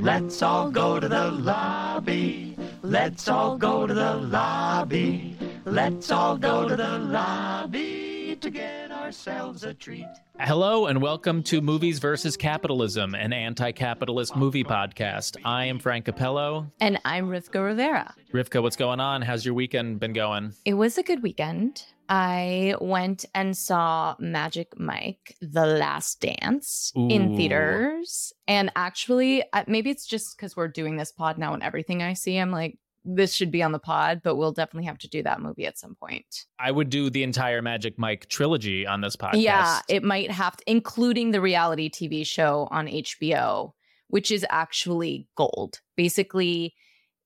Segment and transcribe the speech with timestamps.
[0.00, 2.56] Let's all go to the lobby.
[2.82, 5.36] Let's all go to the lobby.
[5.64, 8.79] Let's all go to the lobby to get
[9.10, 10.06] ourselves a treat.
[10.38, 15.36] Hello and welcome to Movies versus Capitalism, an anti-capitalist movie podcast.
[15.44, 16.70] I am Frank Capello.
[16.80, 18.14] And I'm Rivka Rivera.
[18.32, 19.22] Rivka, what's going on?
[19.22, 20.52] How's your weekend been going?
[20.64, 21.82] It was a good weekend.
[22.08, 28.32] I went and saw Magic Mike, The Last Dance in theaters.
[28.46, 32.36] And actually, maybe it's just because we're doing this pod now and everything I see,
[32.36, 35.40] I'm like, this should be on the pod, but we'll definitely have to do that
[35.40, 36.44] movie at some point.
[36.58, 39.40] I would do the entire Magic Mike trilogy on this podcast.
[39.40, 43.72] Yeah, it might have to, including the reality TV show on HBO,
[44.08, 45.80] which is actually gold.
[45.96, 46.74] Basically,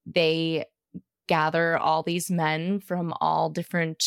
[0.05, 0.65] they
[1.27, 4.03] gather all these men from all different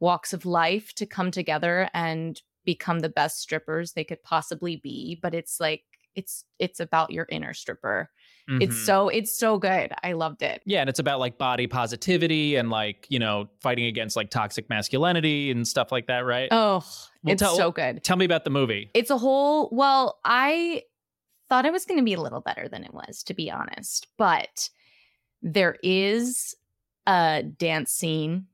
[0.00, 5.18] walks of life to come together and become the best strippers they could possibly be,
[5.22, 5.82] but it's like
[6.14, 8.10] it's it's about your inner stripper.
[8.46, 8.84] It's Mhm.
[8.84, 9.92] so it's so good.
[10.02, 10.60] I loved it.
[10.66, 14.68] yeah, and it's about like body positivity and like you know fighting against like toxic
[14.68, 16.48] masculinity and stuff like that, right?
[16.50, 16.84] Oh,
[17.22, 18.04] Well, it's tell- so good.
[18.04, 18.90] Tell me about the movie.
[18.92, 20.82] it's a whole well i
[21.48, 24.06] thought it was going to be a little better than it was to be honest
[24.18, 24.68] but
[25.42, 26.54] there is
[27.06, 28.46] a dance scene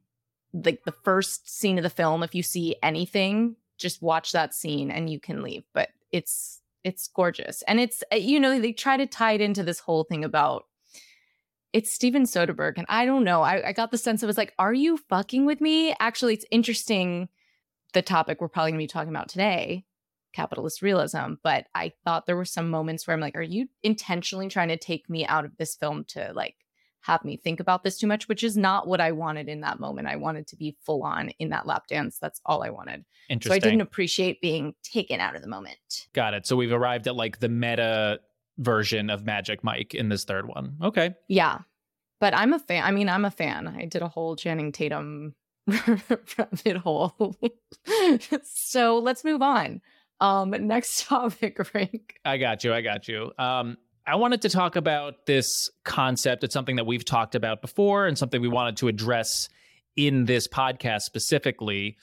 [0.53, 4.91] like the first scene of the film if you see anything just watch that scene
[4.91, 8.97] and you can leave but it's it's gorgeous and it's uh, you know they try
[8.97, 10.64] to tie it into this whole thing about
[11.72, 14.55] it's Steven Soderbergh and I don't know I, I got the sense it was like
[14.59, 15.95] are you fucking with me?
[16.00, 17.28] Actually it's interesting
[17.92, 19.84] the topic we're probably to be talking about today
[20.33, 24.48] capitalist realism but i thought there were some moments where i'm like are you intentionally
[24.48, 26.55] trying to take me out of this film to like
[27.03, 29.81] have me think about this too much which is not what i wanted in that
[29.81, 33.05] moment i wanted to be full on in that lap dance that's all i wanted
[33.29, 33.51] Interesting.
[33.51, 35.78] so i didn't appreciate being taken out of the moment
[36.12, 36.47] Got it.
[36.47, 38.21] So we've arrived at like the meta
[38.59, 40.77] version of Magic Mike in this third one.
[40.83, 41.15] Okay.
[41.28, 41.59] yeah
[42.21, 45.34] but i'm a fan i mean i'm a fan i did a whole channing tatum
[45.67, 47.37] rabbit hole
[48.43, 49.81] so let's move on
[50.21, 52.75] um next topic frank I got you.
[52.75, 53.32] I got you.
[53.38, 56.43] Um, I wanted to talk about this concept.
[56.44, 59.49] It's something that we've talked about before and something we wanted to address
[59.97, 61.97] in this podcast specifically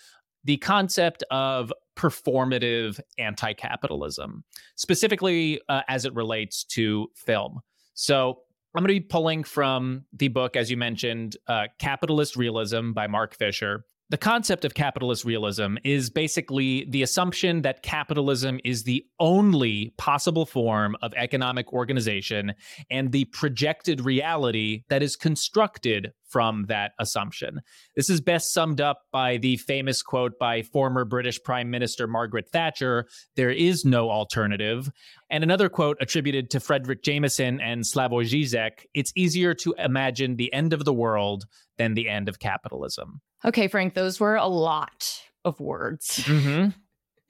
[0.44, 4.44] the concept of performative anti capitalism,
[4.76, 7.60] specifically uh, as it relates to film.
[7.94, 8.40] So,
[8.76, 13.08] I'm going to be pulling from the book, as you mentioned, uh, Capitalist Realism by
[13.08, 13.86] Mark Fisher.
[14.10, 20.46] The concept of capitalist realism is basically the assumption that capitalism is the only possible
[20.46, 22.54] form of economic organization
[22.90, 27.60] and the projected reality that is constructed from that assumption.
[27.98, 32.50] This is best summed up by the famous quote by former British Prime Minister Margaret
[32.50, 34.90] Thatcher there is no alternative.
[35.30, 40.54] And another quote attributed to Fredric Jameson and Slavoj Žižek it's easier to imagine the
[40.54, 41.46] end of the world
[41.78, 43.22] than the end of capitalism.
[43.46, 46.24] Okay, Frank, those were a lot of words.
[46.26, 46.70] Mm-hmm.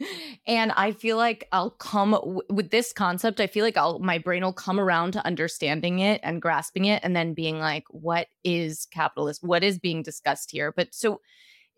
[0.48, 3.40] and I feel like I'll come w- with this concept.
[3.40, 7.04] I feel like I'll my brain will come around to understanding it and grasping it
[7.04, 9.44] and then being like what is capitalist?
[9.44, 10.72] What is being discussed here?
[10.76, 11.22] But so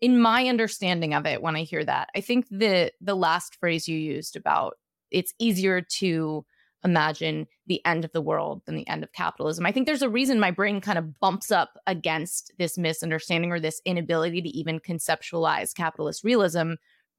[0.00, 3.88] in my understanding of it when I hear that, I think the the last phrase
[3.88, 4.74] you used about
[5.10, 6.44] it's easier to
[6.84, 9.66] imagine the end of the world than the end of capitalism.
[9.66, 13.60] I think there's a reason my brain kind of bumps up against this misunderstanding or
[13.60, 16.72] this inability to even conceptualize capitalist realism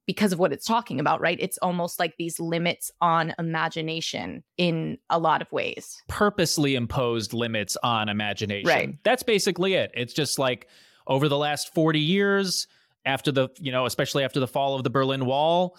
[0.07, 1.37] because of what it's talking about, right?
[1.39, 6.01] It's almost like these limits on imagination in a lot of ways.
[6.07, 8.67] purposely imposed limits on imagination.
[8.67, 8.97] Right.
[9.03, 9.91] That's basically it.
[9.93, 10.67] It's just like
[11.07, 12.67] over the last 40 years,
[13.05, 15.77] after the, you know, especially after the fall of the Berlin Wall,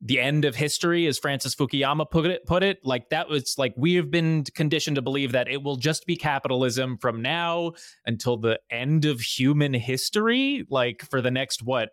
[0.00, 3.74] the end of history, as Francis Fukuyama put it, put it, like that was like
[3.76, 7.72] we have been conditioned to believe that it will just be capitalism from now
[8.06, 11.90] until the end of human history, like for the next what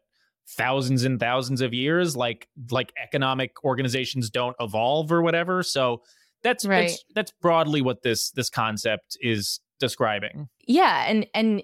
[0.49, 6.01] thousands and thousands of years like like economic organizations don't evolve or whatever so
[6.41, 6.87] that's Right.
[6.87, 11.63] that's that's broadly what this this concept is describing Yeah, and and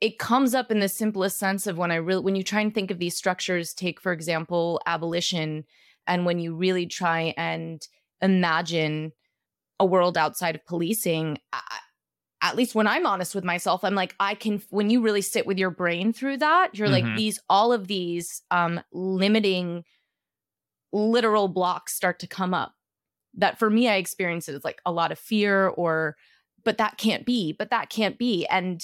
[0.00, 2.72] it comes up in the simplest sense of when I really when you try and
[2.74, 5.64] think of these structures, take for example abolition,
[6.06, 7.86] and when you really try and
[8.20, 9.12] imagine
[9.80, 11.38] a world outside of policing.
[11.52, 11.80] I,
[12.42, 15.46] at least when I'm honest with myself, I'm like, I can, when you really sit
[15.46, 17.14] with your brain through that, you're like, Mhm.
[17.14, 19.84] these, all of these um, limiting
[20.92, 22.74] literal blocks start to come up.
[23.34, 26.16] That for me, I experience it as like a lot of fear or,
[26.64, 28.46] but that can't be, but that can't be.
[28.46, 28.82] And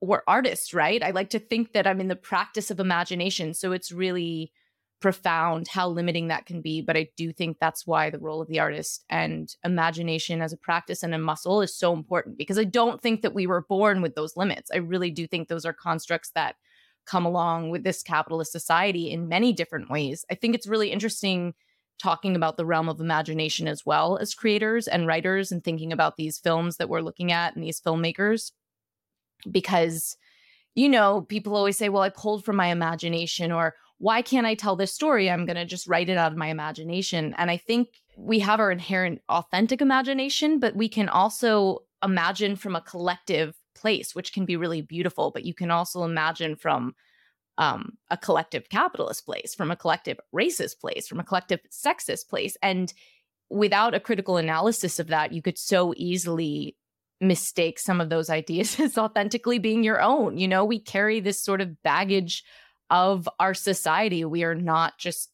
[0.00, 1.02] we're artists, right?
[1.02, 3.54] I like to think that I'm in the practice of imagination.
[3.54, 4.52] So it's really
[5.00, 6.82] profound how limiting that can be.
[6.82, 10.58] But I do think that's why the role of the artist and imagination as a
[10.58, 14.02] practice and a muscle is so important because I don't think that we were born
[14.02, 14.70] with those limits.
[14.72, 16.56] I really do think those are constructs that
[17.06, 20.24] come along with this capitalist society in many different ways.
[20.30, 21.54] I think it's really interesting
[22.00, 26.16] talking about the realm of imagination as well as creators and writers and thinking about
[26.16, 28.52] these films that we're looking at and these filmmakers
[29.50, 30.16] because
[30.74, 34.54] you know people always say well i pulled from my imagination or why can't i
[34.54, 37.56] tell this story i'm going to just write it out of my imagination and i
[37.56, 43.56] think we have our inherent authentic imagination but we can also imagine from a collective
[43.74, 46.94] place which can be really beautiful but you can also imagine from
[47.60, 52.56] um, a collective capitalist place, from a collective racist place, from a collective sexist place.
[52.62, 52.92] And
[53.50, 56.74] without a critical analysis of that, you could so easily
[57.20, 60.38] mistake some of those ideas as authentically being your own.
[60.38, 62.44] You know, we carry this sort of baggage
[62.88, 64.24] of our society.
[64.24, 65.30] We are not just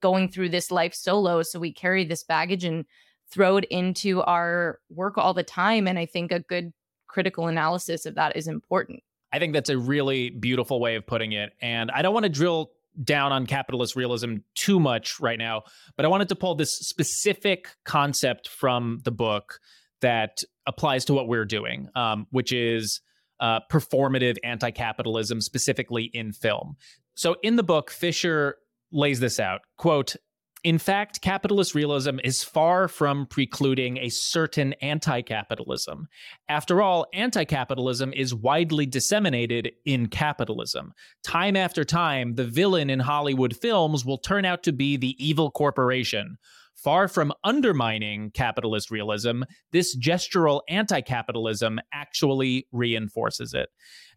[0.00, 1.42] going through this life solo.
[1.42, 2.84] So we carry this baggage and
[3.30, 5.86] throw it into our work all the time.
[5.86, 6.72] And I think a good
[7.08, 9.02] critical analysis of that is important.
[9.32, 11.52] I think that's a really beautiful way of putting it.
[11.60, 15.62] And I don't want to drill down on capitalist realism too much right now,
[15.96, 19.60] but I wanted to pull this specific concept from the book
[20.02, 23.00] that applies to what we're doing, um, which is
[23.40, 26.76] uh, performative anti capitalism, specifically in film.
[27.14, 28.56] So in the book, Fisher
[28.92, 30.16] lays this out quote
[30.64, 36.06] in fact, capitalist realism is far from precluding a certain anti capitalism.
[36.48, 40.92] After all, anti capitalism is widely disseminated in capitalism.
[41.24, 45.50] Time after time, the villain in Hollywood films will turn out to be the evil
[45.50, 46.38] corporation.
[46.82, 53.68] Far from undermining capitalist realism, this gestural anti capitalism actually reinforces it.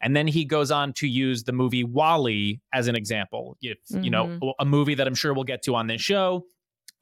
[0.02, 3.58] And then he goes on to use the movie WALL-E as an example.
[3.62, 4.04] If, mm-hmm.
[4.04, 4.50] You know, mm-hmm.
[4.60, 6.46] a movie that I'm sure we'll get to on this show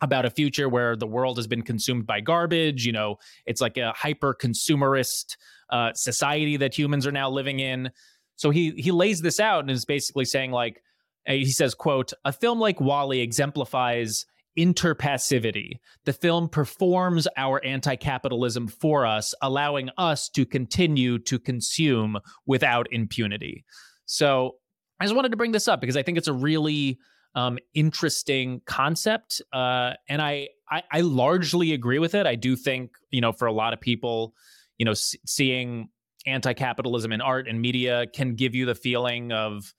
[0.02, 2.86] about a future where the world has been consumed by garbage.
[2.86, 3.16] You know,
[3.46, 5.38] it's like a hyper consumerist
[5.70, 7.90] uh, society that humans are now living in.
[8.36, 10.82] So he he lays this out and is basically saying like
[11.26, 14.26] he says, "quote A film like WALL-E exemplifies."
[14.58, 15.80] Interpassivity.
[16.06, 22.88] The film performs our anti capitalism for us, allowing us to continue to consume without
[22.92, 23.66] impunity.
[24.06, 24.56] So
[25.00, 27.00] I just wanted to bring this up because I think it's a really
[27.36, 29.42] um, interesting concept.
[29.52, 32.28] Uh, and I, I, I, largely agree with it.
[32.28, 34.36] I do think, you know, for a lot of people,
[34.78, 35.90] you know, s- seeing
[36.28, 39.74] anti capitalism in art and media can give you the feeling of,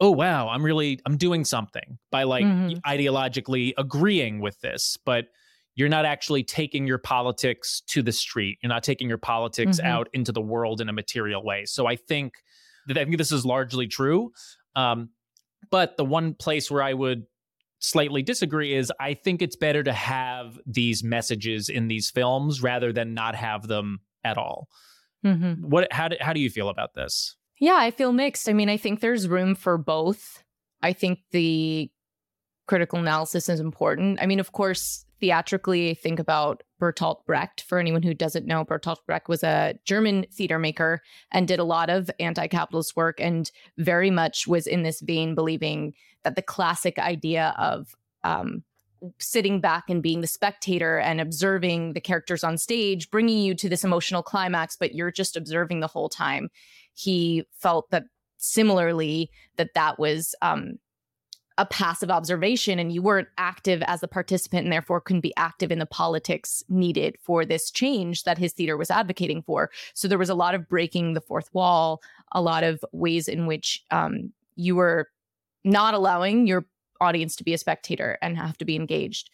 [0.00, 2.78] oh wow i'm really i'm doing something by like mm-hmm.
[2.90, 5.26] ideologically agreeing with this but
[5.74, 9.86] you're not actually taking your politics to the street you're not taking your politics mm-hmm.
[9.86, 12.34] out into the world in a material way so i think
[12.86, 14.30] that i think this is largely true
[14.76, 15.10] um,
[15.70, 17.24] but the one place where i would
[17.78, 22.92] slightly disagree is i think it's better to have these messages in these films rather
[22.92, 24.68] than not have them at all
[25.24, 25.54] mm-hmm.
[25.68, 28.48] what how do, how do you feel about this yeah, I feel mixed.
[28.48, 30.42] I mean, I think there's room for both.
[30.82, 31.90] I think the
[32.66, 34.18] critical analysis is important.
[34.22, 37.60] I mean, of course, theatrically, think about Bertolt Brecht.
[37.60, 41.64] For anyone who doesn't know, Bertolt Brecht was a German theater maker and did a
[41.64, 45.92] lot of anti capitalist work and very much was in this vein, believing
[46.24, 48.62] that the classic idea of um,
[49.18, 53.68] sitting back and being the spectator and observing the characters on stage, bringing you to
[53.68, 56.50] this emotional climax, but you're just observing the whole time
[56.94, 58.04] he felt that
[58.38, 60.78] similarly that that was um,
[61.58, 65.70] a passive observation and you weren't active as a participant and therefore couldn't be active
[65.70, 69.70] in the politics needed for this change that his theater was advocating for.
[69.92, 72.00] So there was a lot of breaking the fourth wall
[72.32, 75.08] a lot of ways in which um, you were
[75.64, 76.64] not allowing your
[77.00, 79.30] audience to be a spectator and have to be engaged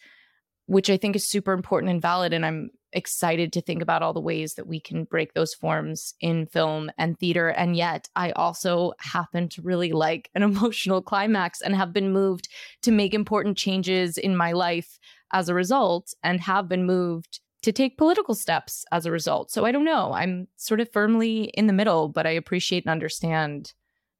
[0.67, 4.13] which i think is super important and valid and i'm excited to think about all
[4.13, 7.49] the ways that we can break those forms in film and theater.
[7.49, 12.49] And yet, I also happen to really like an emotional climax and have been moved
[12.83, 14.99] to make important changes in my life
[15.33, 19.51] as a result, and have been moved to take political steps as a result.
[19.51, 20.13] So I don't know.
[20.13, 23.73] I'm sort of firmly in the middle, but I appreciate and understand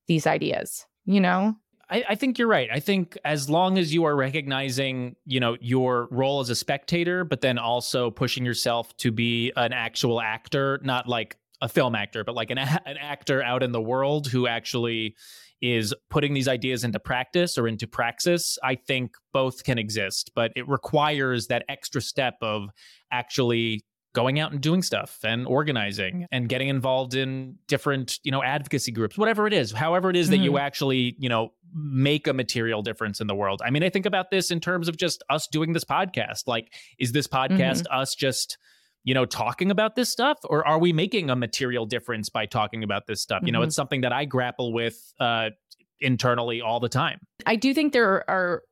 [0.08, 1.56] these ideas, you know?
[1.89, 2.70] I, I, think you're right.
[2.72, 7.24] I think as long as you are recognizing, you know, your role as a spectator,
[7.24, 12.24] but then also pushing yourself to be an actual actor, not like a film actor,
[12.24, 15.15] but like an, an actor out in the world who actually
[15.62, 20.51] is putting these ideas into practice or into praxis, I think both can exist, but
[20.56, 22.70] it requires that extra step of
[23.12, 23.84] actually
[24.17, 28.91] going out and doing stuff and organizing and getting involved in different, you know, advocacy
[28.91, 30.59] groups, whatever it is, however it is that you Mhm.
[30.59, 33.62] actually, you know, make a material difference in the world.
[33.63, 36.47] I mean, I think about this in terms of just us doing this podcast.
[36.47, 38.57] Like, is this podcast us just,
[39.03, 42.83] you know, talking about this stuff or are we making a material difference by talking
[42.83, 43.43] about this stuff?
[43.45, 45.51] You know, it's something that I grapple with uh
[46.00, 47.19] internally all the time.
[47.45, 48.63] I do think there are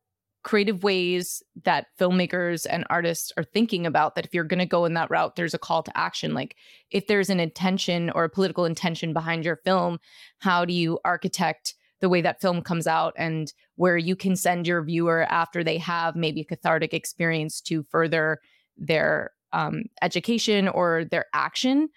[0.45, 4.85] creative ways that filmmakers and artists are thinking about that if you're going to go
[4.85, 6.35] in that route there's a call to action.
[6.35, 6.55] Like
[6.91, 9.97] if there's an intention or a political intention behind your film
[10.39, 14.67] how do you architect the way that film comes out and where you can send
[14.67, 18.39] your viewer after they have maybe a cathartic experience to further
[18.77, 21.89] their um, education or their action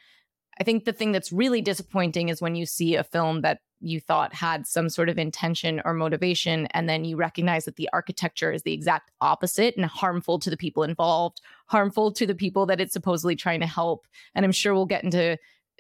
[0.61, 4.01] i think the thing that's really disappointing is when you see a film that you
[4.01, 8.53] thought had some sort of intention or motivation and then you recognize that the architecture
[8.53, 12.81] is the exact opposite and harmful to the people involved harmful to the people that
[12.81, 15.37] it's supposedly trying to help and i'm sure we'll get into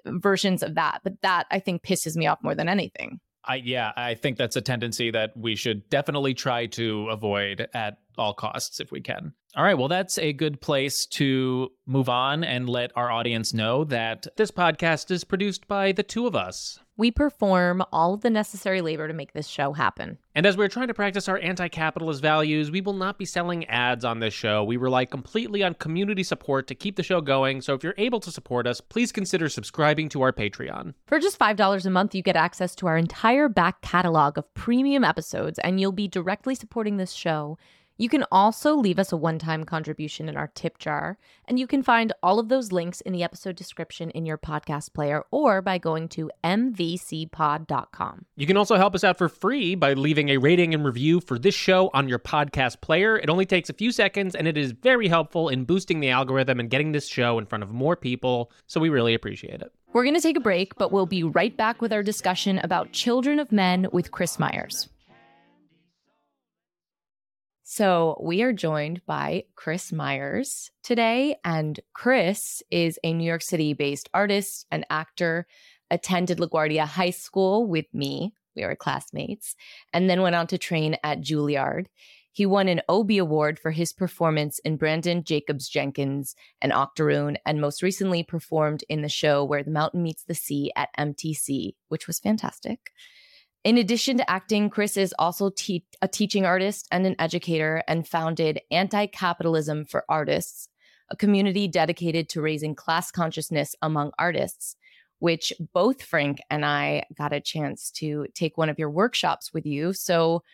[0.06, 3.92] versions of that but that i think pisses me off more than anything I yeah,
[3.96, 8.78] I think that's a tendency that we should definitely try to avoid at all costs
[8.78, 9.32] if we can.
[9.56, 13.84] All right, well that's a good place to move on and let our audience know
[13.84, 16.78] that this podcast is produced by the two of us.
[16.98, 20.18] We perform all of the necessary labor to make this show happen.
[20.34, 23.64] And as we're trying to practice our anti capitalist values, we will not be selling
[23.66, 24.64] ads on this show.
[24.64, 27.62] We rely completely on community support to keep the show going.
[27.62, 30.92] So if you're able to support us, please consider subscribing to our Patreon.
[31.06, 35.04] For just $5 a month, you get access to our entire back catalog of premium
[35.04, 37.56] episodes, and you'll be directly supporting this show.
[38.00, 41.66] You can also leave us a one time contribution in our tip jar, and you
[41.66, 45.60] can find all of those links in the episode description in your podcast player or
[45.60, 48.24] by going to mvcpod.com.
[48.36, 51.40] You can also help us out for free by leaving a rating and review for
[51.40, 53.18] this show on your podcast player.
[53.18, 56.60] It only takes a few seconds and it is very helpful in boosting the algorithm
[56.60, 58.52] and getting this show in front of more people.
[58.68, 59.72] So we really appreciate it.
[59.92, 62.92] we're going to take a break but we'll be right back with our discussion about
[62.92, 64.88] children of men with chris myers
[67.70, 71.36] So we are joined by Chris Myers today.
[71.44, 75.46] And Chris is a New York City based artist and actor,
[75.90, 78.32] attended LaGuardia High School with me.
[78.56, 79.54] We were classmates,
[79.92, 81.88] and then went on to train at Juilliard.
[82.32, 87.60] He won an Obie Award for his performance in Brandon Jacobs Jenkins An Octoroon, and
[87.60, 92.06] most recently performed in the show Where the Mountain Meets the Sea at MTC, which
[92.06, 92.92] was fantastic.
[93.64, 98.06] In addition to acting, Chris is also te- a teaching artist and an educator and
[98.06, 100.68] founded Anti Capitalism for Artists,
[101.10, 104.76] a community dedicated to raising class consciousness among artists,
[105.18, 109.66] which both Frank and I got a chance to take one of your workshops with
[109.66, 109.92] you.
[109.92, 110.44] So,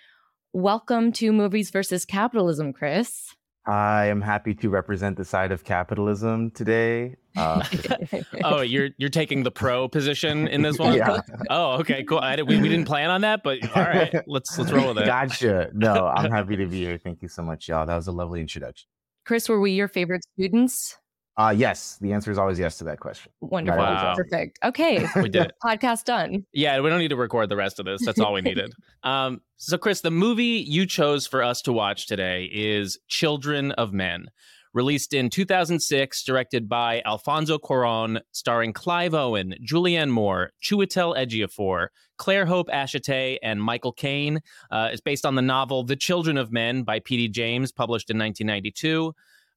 [0.54, 3.34] welcome to Movies versus Capitalism, Chris.
[3.66, 7.16] I am happy to represent the side of capitalism today.
[7.36, 7.64] Uh,
[8.44, 10.94] Oh, you're you're taking the pro position in this one?
[10.94, 12.18] yeah, Oh, okay, cool.
[12.18, 14.98] I, did- we, we didn't plan on that, but all right, let's let's roll with
[14.98, 15.06] it.
[15.06, 15.70] gotcha.
[15.72, 16.98] No, I'm happy to be here.
[16.98, 17.86] Thank you so much, y'all.
[17.86, 18.86] That was a lovely introduction.
[19.24, 20.98] Chris, were we your favorite students?
[21.36, 23.32] Uh, yes, the answer is always yes to that question.
[23.40, 23.82] Wonderful.
[23.82, 24.14] Wow.
[24.14, 24.58] Perfect.
[24.62, 25.06] Okay.
[25.16, 25.52] We did it.
[25.64, 26.46] Podcast done.
[26.52, 28.04] Yeah, we don't need to record the rest of this.
[28.04, 28.72] That's all we needed.
[29.02, 33.92] um, so, Chris, the movie you chose for us to watch today is Children of
[33.92, 34.26] Men,
[34.74, 42.68] released in 2006, directed by Alfonso Cuarón, starring Clive Owen, Julianne Moore, Chiwetel Ejiofor, Clare-Hope
[42.68, 44.40] Ashitey, and Michael Caine.
[44.70, 47.28] Uh, it's based on the novel The Children of Men by P.D.
[47.30, 49.12] James, published in 1992.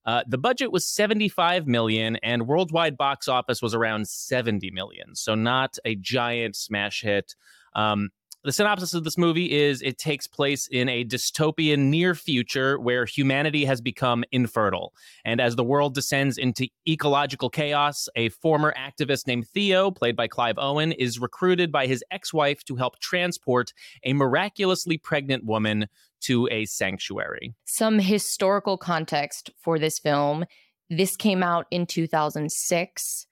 [0.07, 5.13] Uh, the budget was 75 million and worldwide box office was around 70 million.
[5.13, 7.35] So not a giant smash hit.
[7.75, 8.09] Um,
[8.47, 13.03] the synopsis of this movie is it takes place in a dystopian near future where
[13.03, 14.93] humanity has become infertile.
[15.25, 20.29] And as the world descends into ecological chaos, a former activist named Theo, played by
[20.29, 23.73] Clive Owen, is recruited by his ex wife to help transport
[24.05, 25.87] a miraculously pregnant woman
[26.21, 27.53] to a sanctuary.
[27.65, 30.45] Some historical context for this film.
[30.89, 33.27] This came out in 2006.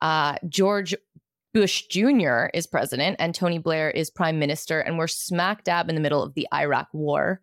[0.00, 0.94] Uh, George
[1.52, 2.46] Bush Jr.
[2.54, 6.22] is president and Tony Blair is prime minister, and we're smack dab in the middle
[6.22, 7.40] of the Iraq War.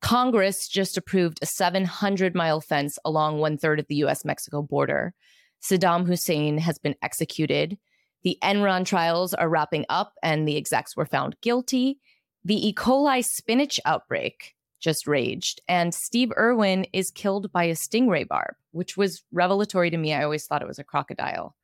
[0.00, 5.14] Congress just approved a 700 mile fence along one third of the US Mexico border.
[5.62, 7.78] Saddam Hussein has been executed.
[8.22, 11.98] The Enron trials are wrapping up, and the execs were found guilty.
[12.44, 12.72] The E.
[12.72, 18.96] coli spinach outbreak just raged, and Steve Irwin is killed by a stingray barb, which
[18.96, 20.14] was revelatory to me.
[20.14, 21.56] I always thought it was a crocodile.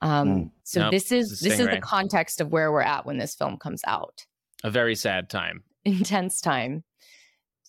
[0.00, 0.50] Um, Mm.
[0.62, 3.56] So Nope, this is this is the context of where we're at when this film
[3.56, 4.26] comes out.
[4.62, 5.64] A very sad time.
[5.84, 6.84] Intense time.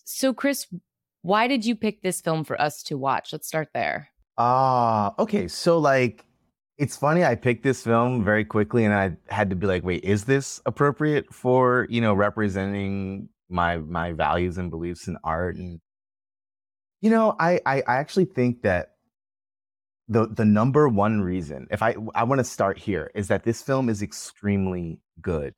[0.04, 0.66] So, Chris,
[1.22, 3.32] why did you pick this film for us to watch?
[3.32, 4.08] Let's start there.
[4.38, 5.48] Ah, okay.
[5.48, 6.24] So like
[6.78, 10.04] it's funny I picked this film very quickly and I had to be like, wait,
[10.04, 15.80] is this appropriate for, you know, representing my my values and beliefs in art and
[17.00, 18.90] you know, I I, I actually think that
[20.08, 23.60] the the number one reason, if I I want to start here, is that this
[23.60, 25.54] film is extremely good.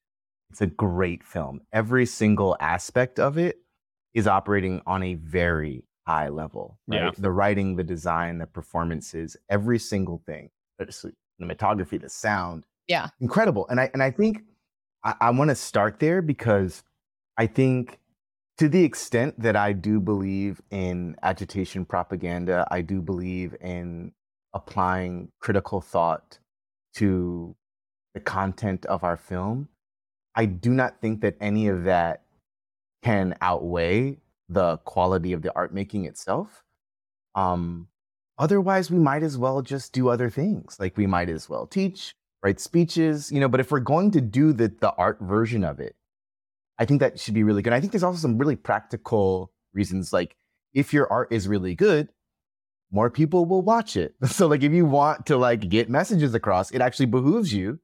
[0.50, 1.60] It's a great film.
[1.72, 3.56] Every single aspect of it
[4.14, 6.78] is operating on a very high level.
[6.88, 7.02] Right?
[7.02, 7.10] Yeah.
[7.16, 10.50] The writing, the design, the performances, every single thing.
[10.87, 12.64] The cinematography, the sound.
[12.88, 13.08] Yeah.
[13.20, 13.66] Incredible.
[13.68, 14.42] And I and I think
[15.04, 16.82] I, I want to start there because
[17.37, 17.99] I think
[18.58, 24.12] to the extent that I do believe in agitation propaganda, I do believe in
[24.52, 26.38] applying critical thought
[26.96, 27.54] to
[28.14, 29.68] the content of our film.
[30.34, 32.22] I do not think that any of that
[33.02, 34.18] can outweigh
[34.49, 36.64] the quality of the art making itself.
[37.34, 37.88] Um,
[38.40, 40.76] otherwise, we might as well just do other things.
[40.80, 43.49] Like we might as well teach, write speeches, you know.
[43.49, 45.94] But if we're going to do the the art version of it,
[46.78, 47.73] I think that should be really good.
[47.73, 50.12] I think there's also some really practical reasons.
[50.12, 50.35] Like
[50.75, 52.09] if your art is really good,
[52.90, 54.14] more people will watch it.
[54.26, 57.78] So like if you want to like get messages across, it actually behooves you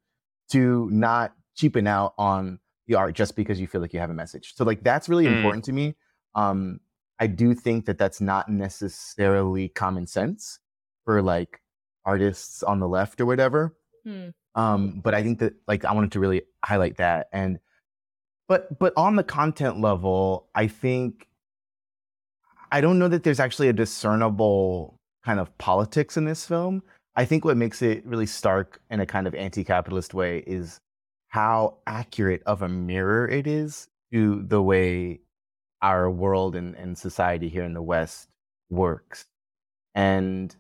[0.52, 4.14] to not cheapen out on the art just because you feel like you have a
[4.14, 4.54] message.
[4.56, 5.36] So like that's really Mm.
[5.36, 5.94] important to me.
[6.34, 6.80] Um
[7.18, 10.58] I do think that that's not necessarily common sense
[11.04, 11.60] for like
[12.04, 13.74] artists on the left or whatever.
[14.04, 14.28] Hmm.
[14.54, 17.58] Um but I think that like I wanted to really highlight that and
[18.48, 21.28] but but on the content level, I think
[22.70, 26.82] I don't know that there's actually a discernible kind of politics in this film.
[27.16, 30.78] I think what makes it really stark in a kind of anti-capitalist way is
[31.28, 35.20] how accurate of a mirror it is to the way
[35.82, 38.28] our world and, and society here in the West
[38.70, 39.26] works.
[39.94, 40.54] And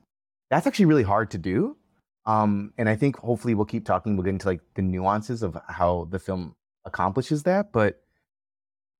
[0.50, 1.76] that's actually really hard to do.
[2.26, 4.16] Um, and I think hopefully we'll keep talking.
[4.16, 7.72] We'll get into like the nuances of how the film accomplishes that.
[7.72, 8.00] But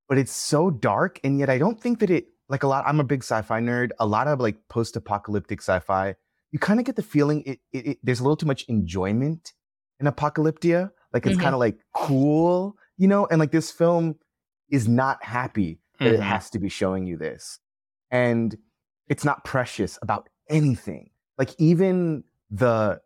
[0.09, 2.85] but it's so dark, and yet I don't think that it like a lot.
[2.87, 3.91] I'm a big sci-fi nerd.
[3.99, 6.15] A lot of like post-apocalyptic sci-fi.
[6.53, 9.53] You kind of get the feeling it, it, it there's a little too much enjoyment
[9.99, 10.93] in apocalyptia.
[11.13, 11.43] Like it's Mhm.
[11.43, 13.27] kind of like cool, you know.
[13.27, 14.17] And like this film
[14.71, 16.23] is not happy that it mm-hmm.
[16.23, 17.59] has to be showing you this,
[18.11, 18.57] and
[19.09, 21.11] it's not precious about anything.
[21.39, 23.01] Like even the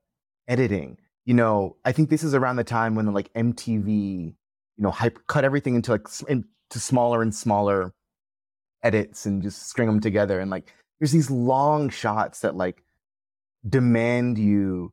[0.48, 0.98] editing.
[1.24, 4.34] You know, I think this is around the time when like MTV, you
[4.78, 7.92] know, hype cut everything into like into smaller and smaller
[8.82, 10.40] edits and just string them together.
[10.40, 12.82] And like there's these long shots that like
[13.68, 14.92] demand you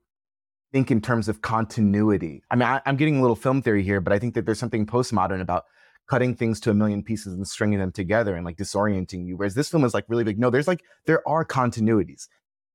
[0.72, 2.44] think in terms of continuity.
[2.52, 4.60] I mean, I, I'm getting a little film theory here, but I think that there's
[4.60, 5.66] something postmodern about
[6.08, 9.38] cutting things to a million pieces and stringing them together and like disorienting you.
[9.38, 10.40] Whereas this film is like really big.
[10.40, 12.28] No, there's like there are continuities.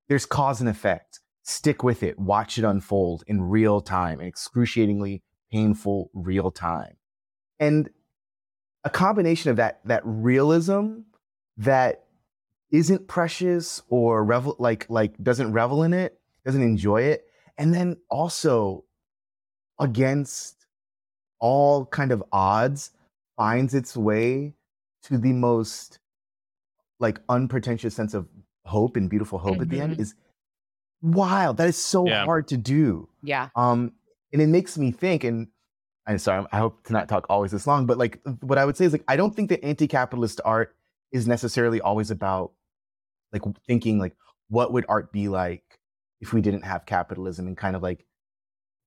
[0.08, 1.20] There's cause and effect.
[1.42, 2.18] Stick with it.
[2.18, 6.96] Watch it unfold in real time, in excruciatingly painful real time.
[7.58, 7.90] And
[8.84, 11.00] a combination of that that realism
[11.56, 12.04] that
[12.70, 17.24] isn't precious or revel like like doesn't revel in it, doesn't enjoy it,
[17.56, 18.84] and then also
[19.78, 20.66] against
[21.38, 22.90] all kind of odds
[23.36, 24.54] finds its way
[25.04, 25.98] to the most
[27.00, 28.28] like unpretentious sense of
[28.64, 30.00] hope and beautiful hope at the end Mhm.
[30.00, 30.14] is
[31.02, 31.56] wild.
[31.56, 32.24] That is so Yeah.
[32.24, 33.08] hard to do.
[33.22, 33.48] Yeah.
[33.56, 33.92] Um,
[34.32, 35.48] and it makes me think, and
[36.06, 38.76] I'm sorry, I hope to not talk always this long, but like what I would
[38.76, 40.76] say is like I don't think that anti-capitalist art
[41.10, 42.52] is necessarily always about
[43.32, 44.16] like thinking like
[44.48, 45.80] what would art be like
[46.20, 48.06] if we didn't have capitalism and kind of like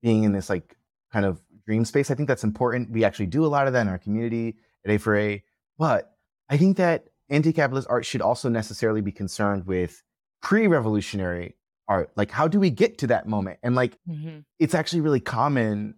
[0.01, 0.77] being in this like
[1.12, 2.12] kind of dream space.
[2.12, 2.91] I think that's important.
[2.91, 5.41] We actually do a lot of that in our community at A4A,
[5.78, 6.15] but
[6.49, 10.04] I think that anti-capitalist art should also necessarily be concerned with
[10.41, 11.56] pre-revolutionary
[11.88, 12.12] art.
[12.15, 13.60] Like how do we get to that moment?
[13.63, 14.39] And like Mm-hmm.
[14.60, 15.95] it's actually really common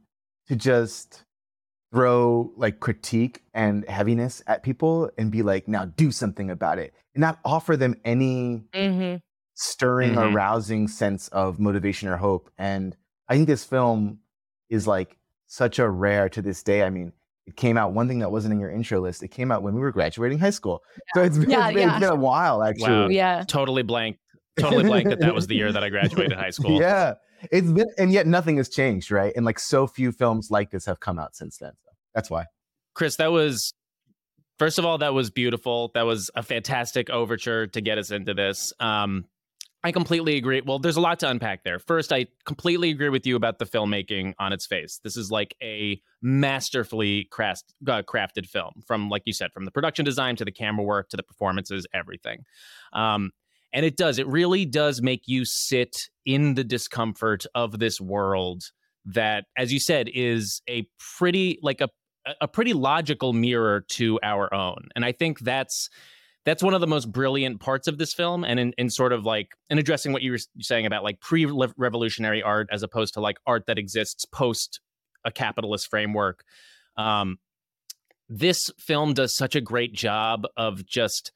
[0.47, 1.23] to just
[1.93, 6.93] throw like critique and heaviness at people and be like, now do something about it
[7.13, 9.17] and not offer them any Mm-hmm.
[9.53, 10.17] stirring Mhm.
[10.17, 12.49] or rousing sense of motivation or hope.
[12.57, 12.95] And
[13.27, 14.19] I think this film
[14.69, 15.16] is like
[15.47, 16.83] such a rare to this day.
[16.83, 17.11] I mean,
[17.45, 19.23] it came out one thing that wasn't in your intro list.
[19.23, 20.81] It came out when we were graduating high school.
[21.13, 21.95] So it's been, Yeah, it's been, yeah.
[21.95, 22.89] it's been a while actually.
[22.91, 23.07] Wow.
[23.07, 23.43] Yeah.
[23.47, 24.17] Totally blank.
[24.59, 26.79] Totally blank that that was the year that I graduated high school.
[26.79, 27.13] Yeah.
[27.51, 29.31] It's been and yet nothing has changed, right?
[29.35, 31.71] And like so few films like this have come out since then.
[31.83, 32.45] So that's why.
[32.93, 33.73] Chris, that was
[34.59, 35.91] first of all, that was beautiful.
[35.93, 38.73] That was a fantastic overture to get us into this.
[38.79, 39.25] Um,
[39.87, 40.59] I completely agree.
[40.59, 41.79] Well, there's a lot to unpack there.
[41.79, 44.99] First, I completely agree with you about the filmmaking on its face.
[45.01, 47.53] This is like a masterfully uh,
[48.01, 51.15] crafted film from, like you said, from the production design to the camera work to
[51.15, 52.43] the performances, everything.
[52.91, 53.31] Um,
[53.71, 54.19] and it does.
[54.19, 55.95] It really does make you sit
[56.25, 58.63] in the discomfort of this world
[59.05, 60.85] that, as you said, is a
[61.17, 61.87] pretty like a
[62.41, 64.89] a pretty logical mirror to our own.
[64.97, 65.89] And I think that's
[66.47, 69.25] that's one of the most brilliant parts of this film and in, in sort of
[69.25, 73.37] like in addressing what you were saying about like pre-revolutionary art as opposed to like
[73.45, 74.79] art that exists post
[75.25, 76.45] a capitalist framework
[76.95, 77.37] um,
[78.29, 81.33] this film does such a great job of just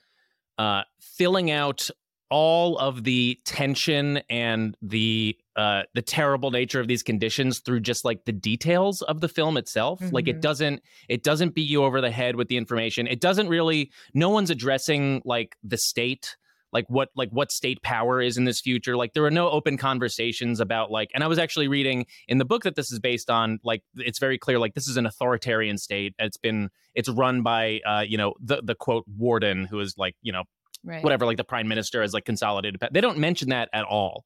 [0.58, 1.90] uh, filling out
[2.32, 8.06] all of the tension and the uh, the terrible nature of these conditions through just
[8.06, 10.00] like the details of the film itself.
[10.00, 10.16] Mm-hmm.
[10.16, 10.40] Like it mm-hmm.
[10.40, 13.06] doesn't it doesn't beat you over the head with the information.
[13.06, 13.92] It doesn't really.
[14.14, 16.38] No one's addressing like the state
[16.74, 19.76] like what like what state power is in this future like there are no open
[19.76, 23.30] conversations about like and i was actually reading in the book that this is based
[23.30, 27.44] on like it's very clear like this is an authoritarian state it's been it's run
[27.44, 30.44] by uh you know the the quote warden who is like you know
[30.84, 31.04] right.
[31.04, 32.82] whatever, like the prime minister as like consolidated.
[32.92, 34.26] They don't mention that at all.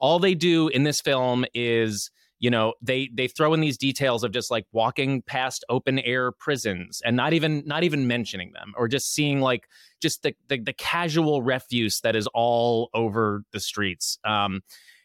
[0.00, 2.10] All they do in this film is
[2.44, 6.30] you know they they throw in these details of just like walking past open air
[6.30, 9.66] prisons and not even not even mentioning them or just seeing like
[10.02, 14.60] just the the, the casual refuse that is all over the streets um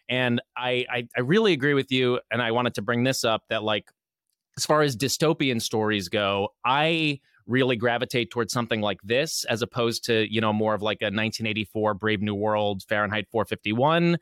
[0.09, 3.43] and I, I i really agree with you and i wanted to bring this up
[3.49, 3.89] that like
[4.57, 10.05] as far as dystopian stories go i really gravitate towards something like this as opposed
[10.05, 14.17] to you know more of like a 1984 brave new world fahrenheit 451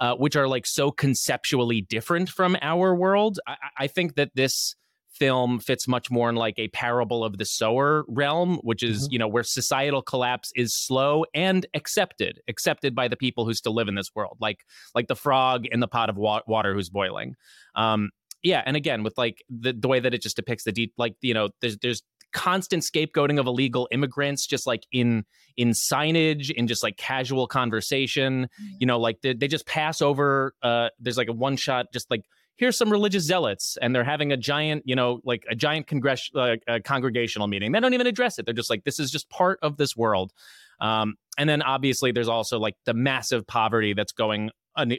[0.00, 4.74] uh, which are like so conceptually different from our world I, I think that this
[5.14, 9.12] film fits much more in like a parable of the sower realm which is mm-hmm.
[9.12, 13.74] you know where societal collapse is slow and accepted accepted by the people who still
[13.74, 14.58] live in this world like
[14.94, 17.36] like the frog in the pot of wa- water who's boiling
[17.76, 18.10] um
[18.42, 21.14] yeah and again with like the, the way that it just depicts the deep like
[21.20, 22.02] you know there's there's
[22.34, 25.24] constant scapegoating of illegal immigrants just like in
[25.56, 28.44] in signage in just like casual conversation.
[28.44, 28.76] Mm-hmm.
[28.80, 32.10] you know like they, they just pass over uh there's like a one shot just
[32.10, 32.22] like
[32.56, 36.30] here's some religious zealots and they're having a giant you know like a giant congress
[36.34, 37.72] uh, a congregational meeting.
[37.72, 38.44] They don't even address it.
[38.44, 40.32] They're just like this is just part of this world.
[40.80, 44.50] Um and then obviously there's also like the massive poverty that's going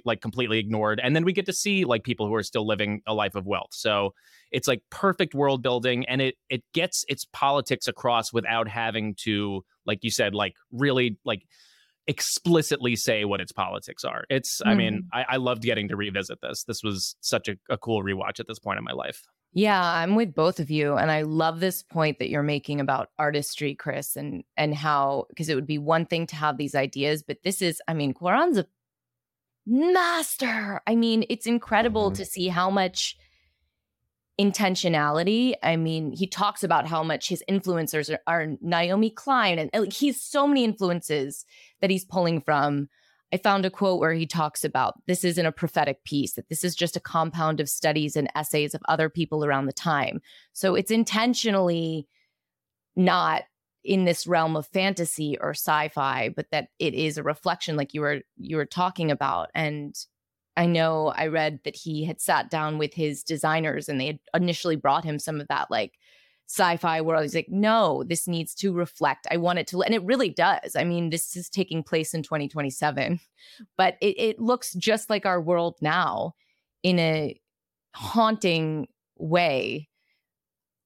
[0.05, 3.01] like completely ignored and then we get to see like people who are still living
[3.07, 4.13] a life of wealth so
[4.51, 9.63] it's like perfect world building and it it gets its politics across without having to
[9.85, 11.43] like you said like really like
[12.07, 14.69] explicitly say what its politics are it's mm.
[14.69, 15.17] i mean mm-hmm.
[15.17, 18.47] I, I loved getting to revisit this this was such a, a cool rewatch at
[18.47, 19.21] this point in my life
[19.57, 23.11] yeah, I'm with both of you and I love this point that you're making about
[23.17, 27.23] artistry, Chris, and and how because it would be one thing to have these ideas,
[27.23, 28.65] but this is I mean, Cuarón's a
[29.65, 30.81] master.
[30.85, 32.15] I mean, it's incredible mm-hmm.
[32.15, 33.17] to see how much
[34.39, 35.55] intentionality.
[35.63, 39.93] I mean, he talks about how much his influencers are, are Naomi Klein and like
[39.93, 41.45] he's so many influences
[41.81, 42.89] that he's pulling from.
[43.33, 46.63] I found a quote where he talks about this isn't a prophetic piece, that this
[46.63, 50.21] is just a compound of studies and essays of other people around the time.
[50.53, 52.07] So it's intentionally
[52.95, 53.43] not
[53.85, 58.01] in this realm of fantasy or sci-fi but that it is a reflection like you
[58.01, 59.49] were you were talking about.
[59.53, 59.95] And
[60.57, 64.19] i know i read that he had sat down with his designers and they had
[64.33, 65.93] initially brought him some of that like
[66.47, 67.23] sci-fi world.
[67.23, 69.27] He's like no this needs to reflect.
[69.31, 70.75] I want it to and it really does.
[70.75, 73.19] I mean this is taking place in 2027
[73.77, 76.33] but it, it looks just like our world now
[76.83, 77.39] in a
[77.95, 79.89] haunting way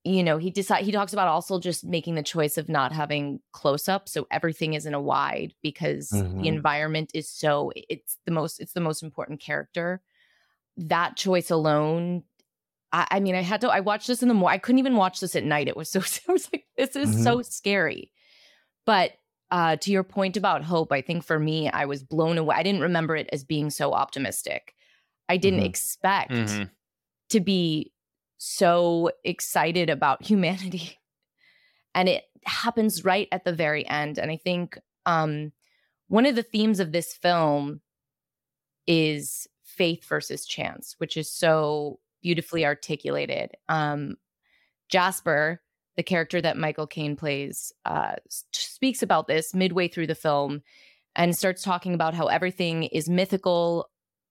[0.09, 3.39] you know he decide he talks about also just making the choice of not having
[3.51, 6.41] close up so everything is in a wide because mm-hmm.
[6.41, 10.01] the environment is so it's the most it's the most important character
[10.77, 12.23] that choice alone
[12.91, 14.95] I, I mean i had to i watched this in the morning i couldn't even
[14.95, 17.23] watch this at night it was so i was like this is mm-hmm.
[17.23, 18.11] so scary
[18.85, 19.11] but
[19.51, 22.63] uh to your point about hope i think for me i was blown away i
[22.63, 24.73] didn't remember it as being so optimistic
[25.27, 25.67] i didn't mm-hmm.
[25.67, 26.63] expect mm-hmm.
[27.29, 27.91] to be
[28.39, 30.97] so excited about humanity.
[31.95, 34.19] And it happens right at the very end.
[34.19, 35.51] And I think um,
[36.07, 37.81] one of the themes of this film
[38.85, 43.57] is faith versus chance, which is so beautifully articulated.
[43.69, 44.17] Um,
[44.87, 45.63] Jasper,
[45.97, 50.61] the character that Michael Caine plays, uh, speaks about this midway through the film
[51.15, 53.89] and starts talking about how everything is mythical,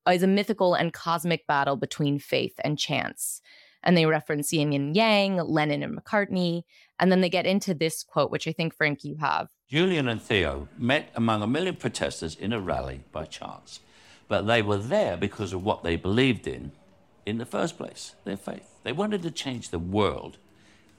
[0.08, 3.42] is a mythical and cosmic battle between faith and chance
[3.82, 6.62] and they reference yin and yang, Lennon and McCartney.
[6.98, 9.48] And then they get into this quote, which I think, Frank, you have.
[9.68, 13.80] Julian and Theo met among a million protesters in a rally by chance,
[14.26, 16.72] but they were there because of what they believed in
[17.26, 18.74] in the first place their faith.
[18.82, 20.38] They wanted to change the world,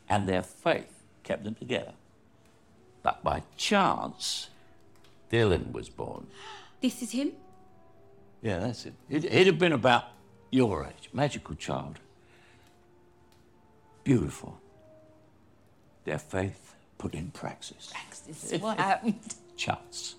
[0.08, 1.94] and their faith kept them together.
[3.02, 4.50] But by chance,
[5.32, 6.28] Dylan was born.
[6.82, 7.32] This is him?
[8.42, 8.94] Yeah, that's it.
[9.10, 10.06] He'd, he'd have been about
[10.52, 11.10] your age.
[11.12, 12.00] Magical child.
[14.04, 14.60] Beautiful.
[16.06, 17.92] Their faith put in praxis.
[18.28, 19.36] This is what happened.
[19.58, 20.16] Chance.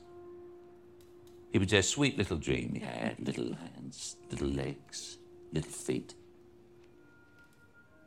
[1.52, 2.74] He was their sweet little dream.
[2.74, 5.18] He had little hands, little legs,
[5.52, 6.14] little feet,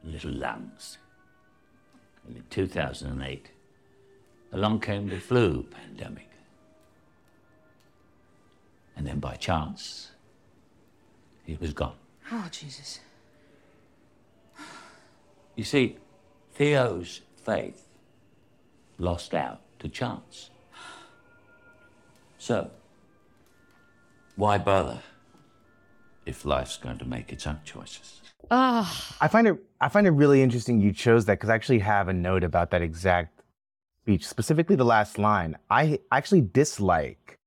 [0.04, 0.98] little lungs.
[2.28, 3.52] And in 2008,
[4.54, 6.30] along came the flu pandemic.
[8.96, 10.12] And then by chance,
[11.46, 11.96] he was gone.
[12.32, 13.00] Oh, Jesus.
[15.56, 15.98] You see,
[16.56, 17.88] Theo's faith
[18.98, 20.50] lost out to chance.
[22.38, 22.72] So,
[24.36, 25.00] why bother
[26.26, 28.22] if life's going to make its own choices?
[28.52, 31.80] Ah, I find it I find it really interesting you chose that because I actually
[31.80, 33.42] have a note about that exact
[34.04, 35.58] speech, specifically the last line.
[35.70, 37.38] I actually dislike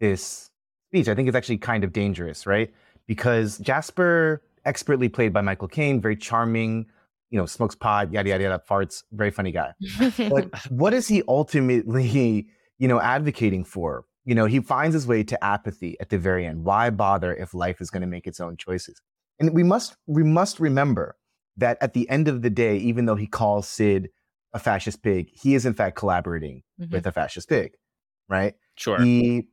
[0.00, 0.50] this
[0.90, 1.08] speech.
[1.08, 2.72] I think it's actually kind of dangerous, right?
[3.06, 6.86] Because Jasper, expertly played by Michael Caine, very charming,
[7.32, 9.72] you know, smokes pot, yada yada yada, farts, very funny guy.
[10.18, 12.46] But what is he ultimately,
[12.78, 14.04] you know, advocating for?
[14.24, 16.64] You know, he finds his way to apathy at the very end.
[16.64, 19.00] Why bother if life is going to make its own choices?
[19.40, 21.16] And we must we must remember
[21.56, 24.10] that at the end of the day, even though he calls Sid
[24.52, 26.92] a fascist pig, he is in fact collaborating Mhm.
[26.92, 27.72] with a fascist pig,
[28.28, 28.54] right?
[28.76, 29.02] Sure.
[29.02, 29.48] He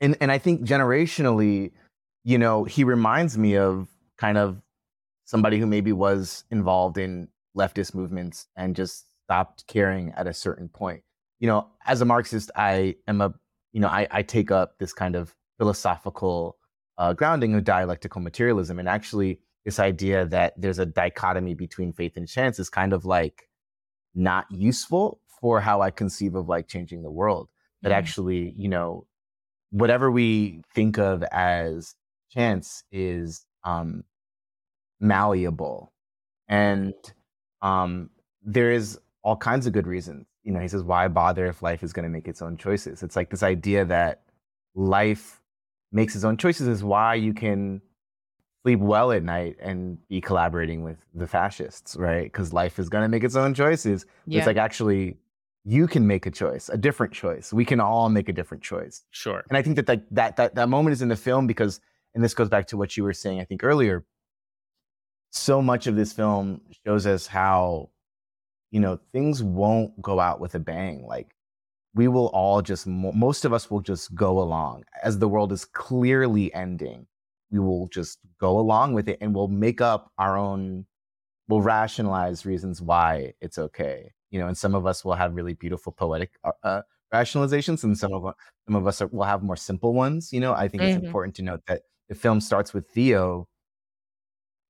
[0.00, 1.72] and and I think generationally,
[2.22, 4.60] you know, he reminds me of kind of
[5.28, 10.70] somebody who maybe was involved in leftist movements and just stopped caring at a certain
[10.70, 11.02] point.
[11.38, 13.34] You know, as a Marxist, I am a
[13.72, 16.56] you know, I, I take up this kind of philosophical
[16.96, 22.16] uh, grounding of dialectical materialism, and actually this idea that there's a dichotomy between faith
[22.16, 23.50] and chance is kind of like
[24.14, 27.50] not useful for how I conceive of like changing the world.
[27.82, 27.96] That Mhm.
[27.96, 29.06] actually, you know,
[29.70, 31.94] whatever we think of as
[32.30, 34.04] chance is um,
[35.00, 35.92] malleable,
[36.48, 36.94] and
[37.62, 38.10] um,
[38.42, 40.26] there is all kinds of good reasons.
[40.42, 43.02] You know, he says, "Why bother if life is going to make its own choices?"
[43.02, 44.22] It's like this idea that
[44.74, 45.42] life
[45.92, 47.80] makes its own choices is why you can
[48.62, 52.24] sleep well at night and be collaborating with the fascists, right?
[52.24, 54.04] Because life is going to make its own choices.
[54.26, 54.38] Yeah.
[54.38, 55.16] It's like actually,
[55.64, 57.52] you can make a choice, a different choice.
[57.52, 59.04] We can all make a different choice.
[59.10, 59.44] Sure.
[59.48, 61.80] And I think that that that that, that moment is in the film because,
[62.14, 64.04] and this goes back to what you were saying, I think earlier.
[65.30, 67.90] So much of this film shows us how,
[68.70, 71.06] you know, things won't go out with a bang.
[71.06, 71.34] Like
[71.94, 75.64] we will all just most of us will just go along as the world is
[75.64, 77.06] clearly ending.
[77.50, 80.86] We will just go along with it and we'll make up our own,
[81.48, 84.12] we'll rationalize reasons why it's okay.
[84.30, 86.82] You know, and some of us will have really beautiful poetic uh, uh,
[87.14, 88.34] rationalizations and some of us
[88.66, 90.98] some of us are, will have more simple ones you know i think it's Mhm.
[90.98, 93.48] important to note that the film starts with theo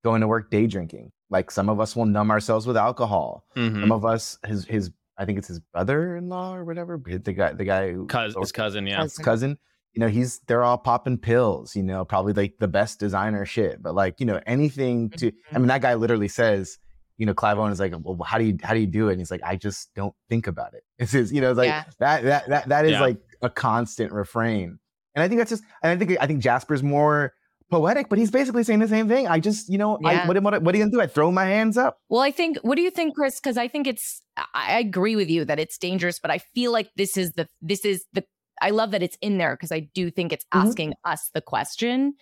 [0.08, 3.80] going to work day drinking like some of us will numb ourselves with alcohol Mhm.
[3.82, 4.84] some of us his his
[5.20, 6.92] i think it's his brother-in-law or whatever
[7.26, 9.02] the guy the guy who Cous- his cousin, yeah.
[9.02, 9.58] his cousin
[9.94, 13.82] you know he's they're all popping pills you know probably like the best designer shit
[13.82, 16.78] but like you know anything to i mean that guy literally says
[17.16, 19.12] you know clive owen is like well how do you how do you do it
[19.12, 21.68] and he's like i just don't think about it it's his you know it's like
[21.74, 21.84] Yeah.
[21.98, 23.00] that that that that is Yeah.
[23.08, 24.78] like a constant refrain
[25.14, 27.32] and i think that's just and i think i think jasper's more
[27.70, 30.62] poetic but he's basically saying the same thing i just you know I, what, what,
[30.62, 32.58] what are you gonna do i throw my hands up Well, I think.
[32.62, 33.38] What do you think, Chris?
[33.40, 34.22] Because I think it's.
[34.54, 37.46] I agree with you that it's dangerous, but I feel like this is the.
[37.60, 38.24] This is the.
[38.62, 40.62] I love that it's in there because I do think it's Mhm.
[40.62, 42.14] asking us the question,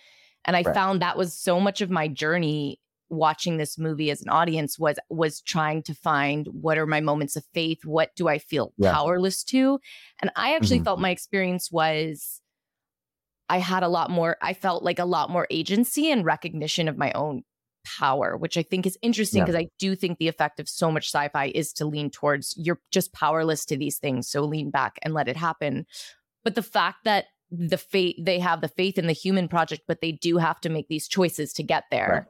[0.45, 0.73] and I Right.
[0.75, 2.79] found that was so much of my journey
[3.09, 7.37] watching this movie as an audience was was trying to find what are my moments
[7.37, 8.91] of faith what do i feel Yeah.
[8.91, 9.79] powerless to
[10.21, 10.83] and i actually Mhm.
[10.83, 12.41] felt my experience was
[13.49, 16.97] i had a lot more i felt like a lot more agency and recognition of
[16.97, 17.43] my own
[17.99, 19.45] power which i think is interesting Yeah.
[19.45, 22.79] because i do think the effect of so much sci-fi is to lean towards you're
[22.91, 25.85] just powerless to these things so lean back and let it happen
[26.43, 30.01] but the fact that the faith they have the faith in the human project but
[30.01, 32.23] they do have to make these choices to get there Right.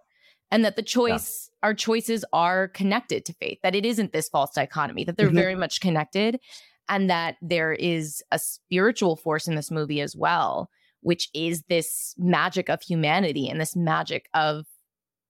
[0.52, 4.52] and that the choice our choices are connected to faith that it isn't this false
[4.54, 5.34] dichotomy that they're Mhm.
[5.46, 6.40] very much connected
[6.88, 10.70] and that there is a spiritual force in this movie as well
[11.08, 14.66] which is this magic of humanity and this magic of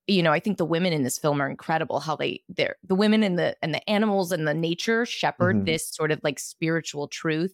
[0.07, 2.95] you know i think the women in this film are incredible how they they're the
[2.95, 5.65] women and the and the animals and the nature shepherd Mhm.
[5.65, 7.53] this sort of like spiritual truth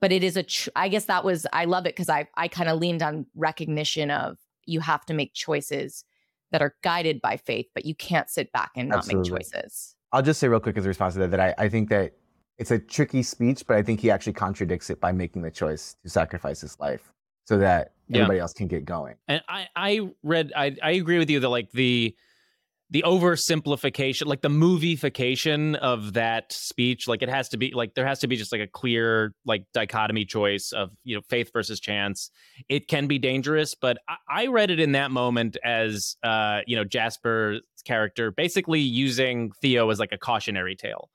[0.00, 2.48] but it is a tr- i guess that was i love it because i i
[2.48, 6.04] kind of leaned on recognition of you have to make choices
[6.50, 9.30] that are guided by faith but you can't sit back and not Absolutely.
[9.30, 11.68] make choices I'll just say real quick as a response to that that I, I
[11.68, 12.12] think that
[12.58, 15.96] it's a tricky speech, but I think he actually contradicts it by making the choice
[16.02, 17.12] to sacrifice his life
[17.44, 18.18] so that Yeah.
[18.18, 19.16] everybody else can get going.
[19.28, 22.14] And I, I read, I, I agree with you that like the,
[22.90, 28.06] the oversimplification, like the moviefication of that speech, like it has to be like there
[28.06, 31.80] has to be just like a clear like dichotomy choice of you know faith versus
[31.80, 32.30] chance.
[32.68, 36.76] It can be dangerous, but I, I read it in that moment as uh you
[36.76, 41.08] know Jasper's character basically using Theo as like a cautionary tale.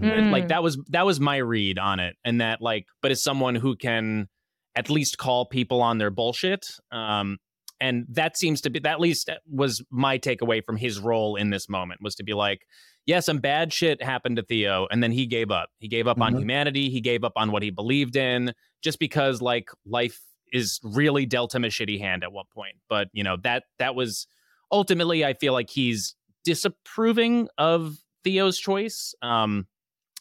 [0.00, 0.30] Mhm.
[0.30, 3.54] Like that was that was my read on it, and that like, but as someone
[3.54, 4.28] who can
[4.76, 7.38] at least call people on their bullshit, um,
[7.80, 11.50] and that seems to be that at least was my takeaway from his role in
[11.50, 12.66] this moment was to be like,
[13.06, 15.68] yeah, some bad shit happened to Theo, and then he gave up.
[15.78, 16.38] He gave up on Mhm.
[16.40, 16.88] humanity.
[16.90, 18.52] He gave up on what he believed in,
[18.82, 20.20] just because like life
[20.52, 22.76] is really dealt him a shitty hand at one point.
[22.88, 24.26] But you know that that was
[24.72, 29.14] ultimately, I feel like he's disapproving of Theo's choice.
[29.22, 29.66] Um,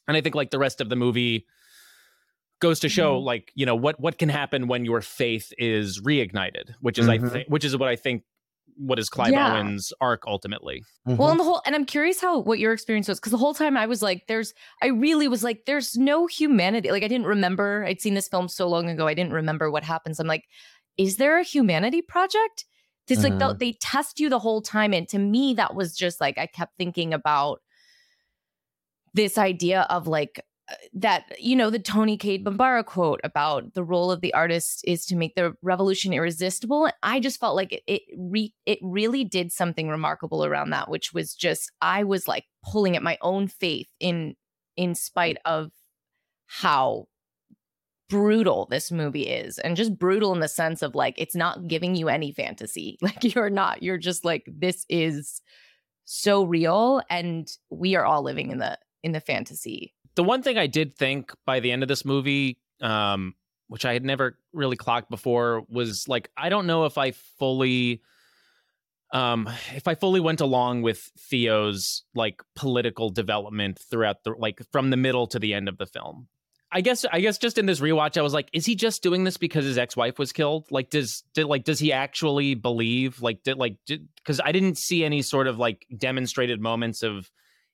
[0.08, 1.46] and I think like the rest of the movie
[2.60, 3.26] goes to show Mm-hmm.
[3.26, 7.18] like you know what what can happen when your faith is reignited, which is I
[7.18, 7.32] Mhm.
[7.32, 8.24] think which is what I think
[8.76, 9.54] what is Clive Yeah.
[9.58, 10.82] Owen's arc ultimately.
[11.08, 11.18] Mhm.
[11.18, 13.54] Well, and the whole, and I'm curious how what your experience was because the whole
[13.54, 16.90] time I was like, there's, I really was like, there's no humanity.
[16.90, 17.86] Like I didn't remember.
[17.86, 19.06] I'd seen this film so long ago.
[19.08, 20.20] I didn't remember what happens.
[20.20, 20.46] I'm like,
[20.98, 22.66] is there a humanity project?
[23.10, 23.60] It's like the, Mhm.
[23.60, 26.76] they test you the whole time, and to me, that was just like I kept
[26.78, 27.62] thinking about
[29.14, 33.84] this idea of like uh, that you know the Toni Cade Bambara quote about the
[33.84, 36.90] role of the artist is to make the revolution irresistible.
[37.02, 41.14] I just felt like it it re- it really did something remarkable around that, which
[41.14, 44.36] was just I was like pulling at my own faith in
[44.78, 45.72] in spite of
[46.48, 47.08] how
[48.10, 51.96] brutal this movie is and just brutal in the sense of like it's not giving
[51.96, 55.42] you any fantasy like you're not you're just like this is
[56.06, 60.58] so real and we are all living in the in the fantasy The one thing
[60.58, 63.36] I did think by the end of this movie, um,
[63.68, 68.02] which I had never really clocked before, was like I don't know if I fully
[69.12, 74.90] um if I fully went along with Theo's like political development throughout the like from
[74.90, 76.28] the middle to the end of the film.
[76.72, 79.24] I guess I guess just in this rewatch, I was like, is he just doing
[79.24, 80.66] this because his ex-wife was killed?
[80.72, 83.22] Like, does did like does he actually believe?
[83.22, 87.30] Like, did like because I didn't see any sort of like demonstrated moments of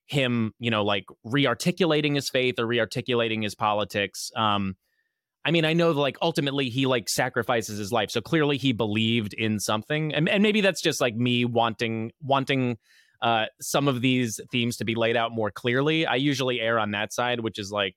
[0.09, 4.31] him, you know, like re-articulating his faith or re-articulating his politics.
[4.35, 4.75] Um,
[5.45, 8.73] I mean, I know that like ultimately he like sacrifices his life, so clearly he
[8.73, 12.77] believed in something, and and maybe that's just like me wanting wanting
[13.21, 16.05] uh some of these themes to be laid out more clearly.
[16.05, 17.95] I usually err on that side, which is like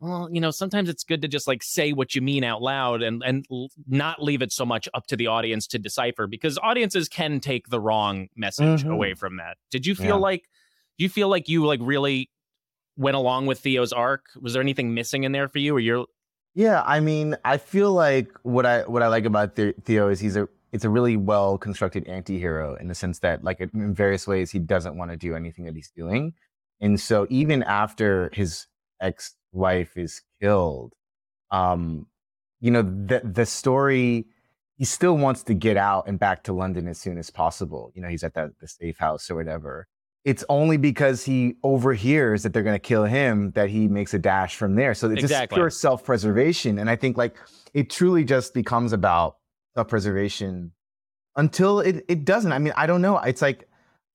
[0.00, 3.02] well, you know, sometimes it's good to just like say what you mean out loud
[3.02, 6.58] and and l- not leave it so much up to the audience to decipher because
[6.62, 8.92] audiences can take the wrong message Mhm.
[8.92, 9.58] away from that.
[9.70, 10.14] Did you feel Yeah.
[10.14, 10.48] like
[11.04, 12.30] you feel like you like really
[12.96, 14.26] went along with Theo's arc?
[14.40, 16.06] Was there anything missing in there for you or you're
[16.54, 20.20] Yeah, I mean, I feel like what I what I like about The- Theo is
[20.20, 24.26] he's a it's a really well constructed anti-hero in the sense that like in various
[24.26, 26.34] ways he doesn't want to do anything that he's doing.
[26.80, 28.66] And so even after his
[29.00, 30.92] ex-wife is killed,
[31.50, 32.06] um
[32.60, 34.26] you know, the the story
[34.76, 37.92] he still wants to get out and back to London as soon as possible.
[37.94, 39.88] You know, he's at the, the safe house or whatever.
[40.24, 44.18] It's only because he overhears that they're going to kill him that he makes a
[44.18, 44.92] dash from there.
[44.92, 46.78] So it's just pure self preservation.
[46.78, 47.36] And I think like
[47.72, 49.36] it truly just becomes about
[49.74, 50.72] self preservation
[51.36, 52.52] until it, it doesn't.
[52.52, 53.16] I mean, I don't know.
[53.18, 53.66] It's like,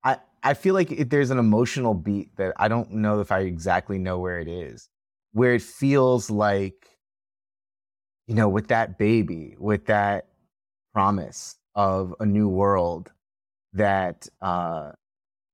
[0.04, 3.40] I, I feel like it, there's an emotional beat that I don't know if I
[3.40, 4.90] exactly know where it is,
[5.32, 6.88] where it feels like,
[8.28, 10.28] you know, with that baby, with that
[10.94, 13.12] promise of a new world
[13.74, 14.92] that uh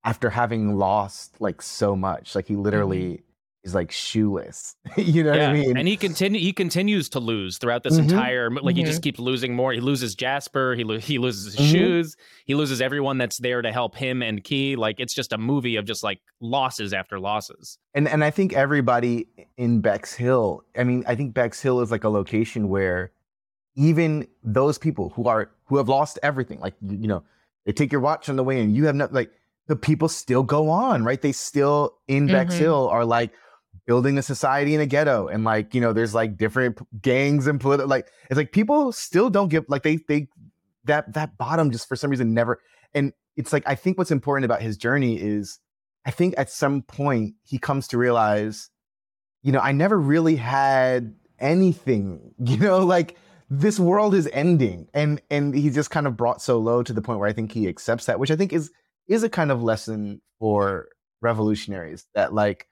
[0.03, 3.21] after having lost like so much like he literally
[3.63, 7.59] is like shoeless you know what i mean and he continue he continues to lose
[7.59, 8.03] throughout this Mhm.
[8.09, 8.87] entire like he Mhm.
[8.87, 9.71] just keeps losing more.
[9.71, 11.71] He loses Jasper, he lo- he loses his Mhm.
[11.71, 14.75] shoes, he loses everyone that's there to help him and Kee.
[14.75, 17.77] Like it's just a movie of just like losses after losses.
[17.93, 22.09] and and i think everybody in Bexhill i mean i think Bexhill is like a
[22.09, 23.11] location where
[23.75, 27.23] even those people who are who have lost everything like you you know
[27.65, 29.31] they take your watch on the way and you have not like
[29.71, 32.59] the people still go on right they still in bex Mhm.
[32.59, 33.31] hill are like
[33.87, 37.47] building a society in a ghetto and like you know there's like different p- gangs
[37.47, 40.27] and political like it's like people still don't give like they they
[40.83, 42.59] that that bottom just for some reason never
[42.93, 45.59] and it's like i think what's important about his journey is
[46.05, 48.69] i think at some point he comes to realize
[49.43, 53.17] you know i never really had anything you know like
[53.49, 57.01] this world is ending and and he's just kind of brought so low to the
[57.01, 58.69] point where i think he accepts that which i think is
[59.07, 60.87] is a kind of lesson for
[61.21, 62.67] revolutionaries that like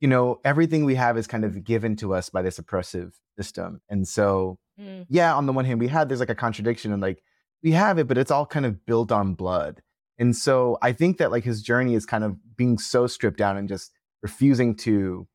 [0.00, 3.80] you know, everything we have is kind of given to us by this oppressive system.
[3.88, 5.06] And so, Mm.
[5.08, 7.20] yeah, on the one hand, we had there's like a contradiction and like
[7.64, 9.82] we have it, but it's all kind of built on blood.
[10.18, 13.56] And so I think that like his journey is kind of being so stripped down
[13.56, 13.90] and just
[14.22, 15.26] refusing to,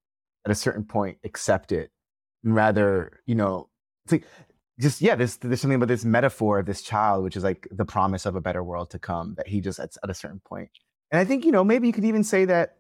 [0.45, 1.91] at a certain point, accept it.
[2.45, 3.67] And rather, you know,
[4.05, 4.25] it's like
[4.79, 7.85] just yeah, there's there's something about this metaphor of this child, which is like the
[7.85, 10.41] promise of a better world to come, that he just at, at a certain.
[10.51, 12.77] And I think, you know, maybe you could even say that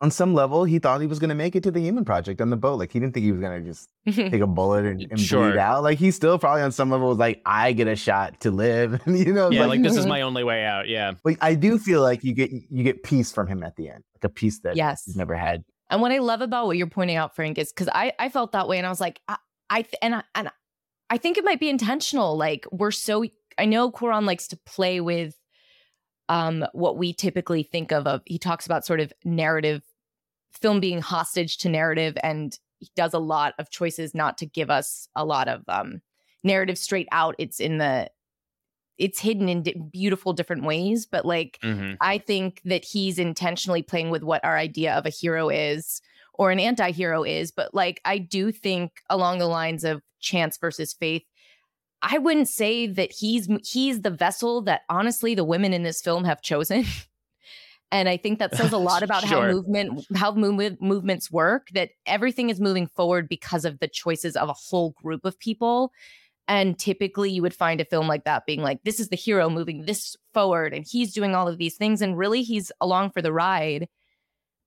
[0.00, 2.40] on some level, he thought he was going to make it to the human project
[2.40, 2.78] on the boat.
[2.78, 3.88] Like he didn't think he was going to just
[4.30, 5.50] take a bullet and, and Sure.
[5.50, 5.82] bleed out.
[5.82, 9.00] Like he still probably on some level was like, I get a shot to live.
[9.06, 10.88] you know, Yeah, like this is my only way out.
[10.88, 11.12] Yeah.
[11.24, 14.04] But I do feel like you get you get peace from him at the end,
[14.14, 15.04] like a peace that Yes.
[15.04, 15.64] he's never had.
[15.88, 18.52] And what I love about what you're pointing out, Frank, is because I I felt
[18.52, 19.36] that way, and I was like, I,
[19.70, 20.50] I and I, and
[21.10, 22.36] I think it might be intentional.
[22.36, 23.24] Like we're so
[23.58, 25.36] I know Cuarón likes to play with
[26.28, 29.82] um what we typically think of of he talks about sort of narrative
[30.52, 34.70] film being hostage to narrative and he does a lot of choices not to give
[34.70, 36.00] us a lot of um
[36.42, 38.10] narrative straight out it's in the
[38.98, 43.82] it's hidden in di- beautiful different ways but like hmm I think that he's intentionally
[43.82, 46.02] playing with what our idea of a hero is
[46.38, 47.50] or an anti hero is.
[47.50, 51.22] But like, I do think along the lines of chance versus faith,
[52.02, 56.24] I wouldn't say that he's he's the vessel that honestly the women in this film
[56.24, 56.84] have chosen.
[57.92, 59.42] And I think that says a lot about Sure.
[59.42, 61.68] how movement how movement movements work.
[61.72, 65.92] That everything is moving forward because of the choices of a whole group of people.
[66.48, 69.48] And typically, you would find a film like that being like, this is the hero
[69.48, 72.02] moving this forward, and he's doing all of these things.
[72.02, 73.88] And really, he's along for the ride.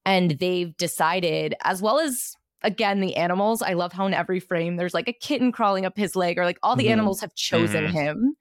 [0.10, 3.62] And they've decided, as well as, again, the animals.
[3.62, 6.46] I love how in every frame there's like a kitten crawling up his leg, or
[6.46, 6.92] like all the Mhm.
[6.94, 7.92] animals have chosen Mhm.
[7.92, 8.36] him.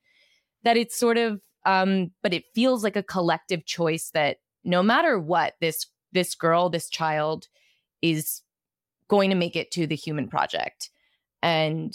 [0.64, 5.18] That it's sort of, um, but it feels like a collective choice that no matter
[5.18, 7.48] what, this this girl, this child
[8.00, 8.42] is
[9.08, 10.90] going to make it to the human project.
[11.42, 11.92] And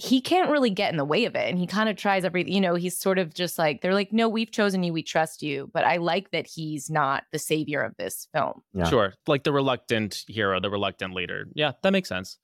[0.00, 1.48] he can't really get in the way of it.
[1.48, 4.12] And he kind of tries every, you know, he's sort of just like, they're like,
[4.12, 5.70] no, we've chosen you, we trust you.
[5.74, 8.62] But I like that he's not the savior of this film.
[8.72, 8.88] Yeah.
[8.88, 9.12] Sure.
[9.26, 11.48] Like the reluctant hero, the reluctant leader.
[11.54, 12.38] Yeah, that makes sense.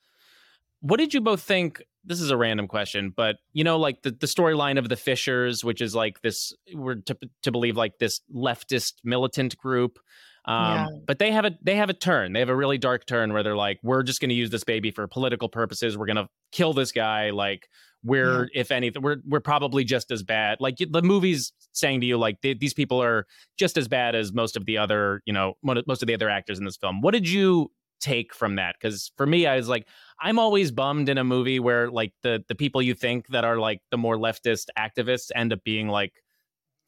[0.80, 1.82] What did you both think?
[2.04, 5.64] This is a random question, but you know, like the, the storyline of the Fishers,
[5.64, 9.98] which is like this, we're to, to believe like this leftist militant group.
[10.47, 10.86] Um, Yeah.
[11.07, 12.32] but they have a they have a turn.
[12.32, 14.64] They have a really dark turn where they're like, we're just going to use this
[14.64, 15.99] baby for political purposes.
[15.99, 17.30] We're going to kill this guy.
[17.30, 17.68] Like
[18.05, 20.59] we're, if anything, we're we're probably just as bad.
[20.61, 23.26] Like the movie's saying to you, like th- these people are
[23.59, 26.59] just as bad as most of the other, you know, most of the other actors
[26.59, 27.01] in this film.
[27.01, 28.76] What did you take from that?
[28.80, 29.88] Because for me, I was like,
[30.20, 33.59] I'm always bummed in a movie where like the the people you think that are
[33.59, 36.12] like the more leftist activists end up being like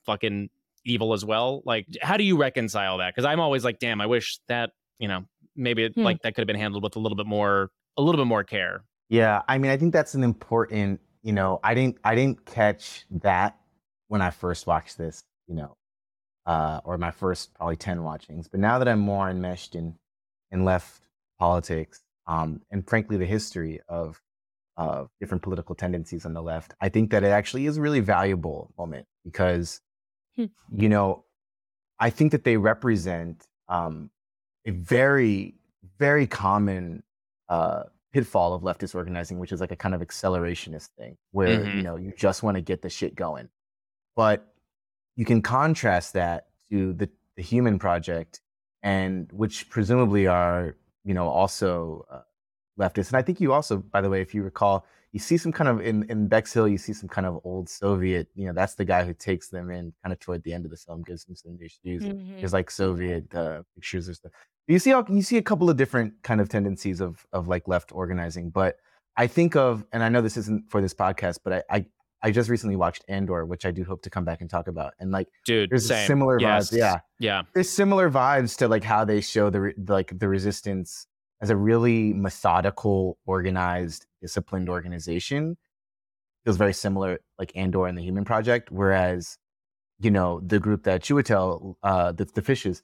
[0.07, 0.49] fucking
[0.85, 1.63] evil as well.
[1.65, 3.15] Like, how do you reconcile that?
[3.15, 5.25] Because I'm always like, damn, I wish that you know
[5.57, 6.03] maybe it, Hmm.
[6.03, 8.45] like that could have been handled with a little bit more a little bit more
[8.45, 8.85] care.
[9.09, 11.01] Yeah, I mean, I think that's an important.
[11.23, 13.57] You know, I didn't I didn't catch that
[14.09, 15.25] when I first watched this.
[15.47, 15.77] You know,
[16.47, 18.49] uh, or my first probably ten watchings.
[18.49, 19.97] But now that I'm more enmeshed in
[20.51, 21.01] in left
[21.39, 24.21] politics, um, and frankly the history of
[24.77, 27.99] of different political tendencies on the left, I think that it actually is a really
[28.01, 29.81] valuable moment because,
[30.39, 30.47] Hmm.
[30.71, 31.25] you know,
[31.99, 34.11] I think that they represent um,
[34.65, 35.57] a very
[35.99, 37.03] very common
[37.49, 37.83] uh,
[38.13, 41.77] pitfall of leftist organizing, which is like a kind of accelerationist thing, where Mhm.
[41.77, 43.49] you know you just want to get the shit going.
[44.15, 44.55] But
[45.17, 48.41] you can contrast that to the the Human Project,
[48.83, 52.23] and which presumably are you know also uh,
[52.79, 53.09] leftists.
[53.09, 54.87] And I think you also, by the way, if you recall,
[55.19, 58.29] you see some kind of in in Bexhill, you see some kind of old Soviet.
[58.37, 60.71] You know, that's the guy who takes them in kind of toward the end of
[60.71, 62.05] the film, gives them some new shoes.
[62.39, 64.31] There's like Soviet uh, pictures or stuff.
[64.69, 67.91] You see, you see a couple of different kind of tendencies of of like left
[67.91, 68.77] organizing, but
[69.17, 71.87] I think of, and I know this isn't for this podcast, but I I,
[72.23, 74.95] I just recently watched Andor, which I do hope to come back and talk about,
[75.01, 76.71] and like Dude, there's similar Yes.
[76.71, 76.99] vibes, yeah.
[77.19, 77.43] Yeah.
[77.55, 81.09] There's similar vibes to like how they show the like the resistance
[81.41, 85.57] as a really methodical, organized, disciplined organization.
[86.45, 89.37] Feels very similar, like Andor and the Human Project, whereas
[90.01, 92.83] you know the group that Chiwetel, uh, the the fishes,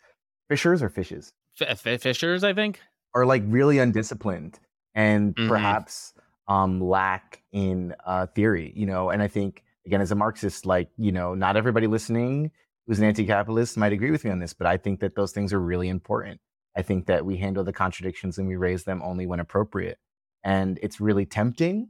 [0.49, 2.81] fishers or fishes F- F- Fishers, I think.
[3.15, 4.59] are like really undisciplined
[4.95, 5.49] and Mhm.
[5.49, 6.13] perhaps
[6.49, 10.91] um lack in uh theory you know and i think again as a marxist like
[10.99, 12.51] you know not everybody listening
[12.87, 15.53] who's an anti-capitalist might agree with me on this but i think that those things
[15.55, 16.39] are really important
[16.77, 19.97] i think that we handle the contradictions and we raise them only when appropriate
[20.45, 21.89] and it's really tempting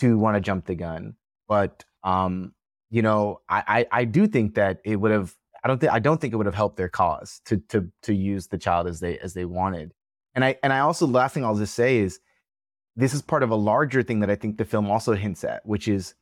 [0.00, 1.14] to want to jump the gun
[1.48, 2.52] but um
[2.90, 5.34] you know i i, I do think that it would have
[5.64, 8.12] i don't think i don't think it would have helped their cause to to to
[8.14, 9.92] use the child as they as they wanted
[10.34, 12.18] And I and I also last thing I'll just say is
[12.96, 15.60] this is part of a larger thing that I think the film also hints at,
[15.66, 16.14] which is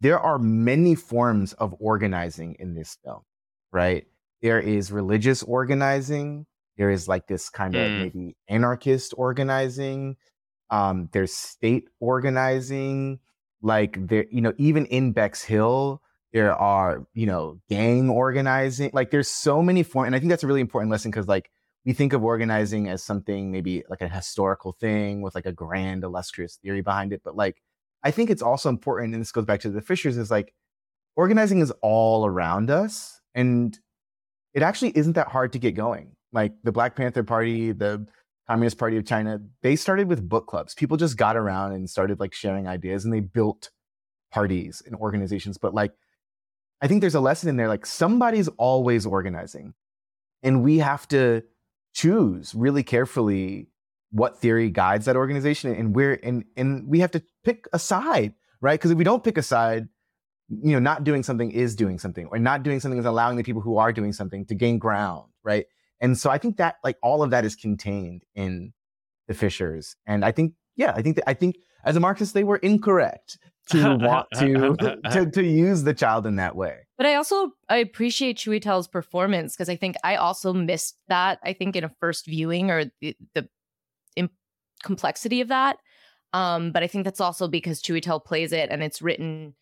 [0.00, 3.22] there are many forms of organizing in this film,
[3.72, 4.06] right?
[4.42, 6.46] There is religious organizing.
[6.76, 7.98] There is like this kind of Mm.
[7.98, 10.16] maybe anarchist organizing.
[10.70, 13.20] Um, there's state organizing.
[13.60, 16.00] Like there, you know, even in Bexhill,
[16.32, 18.90] there are, you know, gang organizing.
[18.92, 20.06] Like there's so many forms.
[20.06, 21.50] And I think that's a really important lesson because like
[21.84, 26.04] we think of organizing as something maybe like a historical thing with like a grand
[26.04, 27.22] illustrious theory behind it.
[27.24, 27.62] But like
[28.04, 30.54] I think it's also important, and this goes back to the Fishers, is like
[31.16, 33.20] organizing is all around us.
[33.34, 33.76] And
[34.54, 36.14] it actually isn't that hard to get going.
[36.32, 38.06] Like the Black Panther Party, the
[38.48, 40.74] Communist Party of China, they started with book clubs.
[40.74, 43.70] People just got around and started like sharing ideas and they built
[44.32, 45.58] parties and organizations.
[45.58, 45.92] But like,
[46.80, 47.68] I think there's a lesson in there.
[47.68, 49.74] Like, somebody's always organizing.
[50.42, 51.42] And we have to
[51.92, 53.68] choose really carefully
[54.10, 58.32] what theory guides that organization and we're and and we have to pick a side
[58.60, 59.88] right because if we don't pick a side
[60.48, 63.42] you know not doing something is doing something or not doing something is allowing the
[63.42, 65.66] people who are doing something to gain ground right
[66.00, 68.72] and so i think that like all of that is contained in
[69.26, 72.44] the fishers and i think yeah i think that i think as a marxist they
[72.44, 73.38] were incorrect
[73.68, 74.76] to want to
[75.12, 79.54] to, to use the child in that way But I also I appreciate Chiwetel's performance
[79.54, 81.38] because I think I also missed that.
[81.44, 83.48] I think in a first viewing or the, the
[84.16, 84.30] im-
[84.82, 85.76] complexity of that.
[86.32, 89.54] Um, but I think that's also because Chiwetel plays it and it's written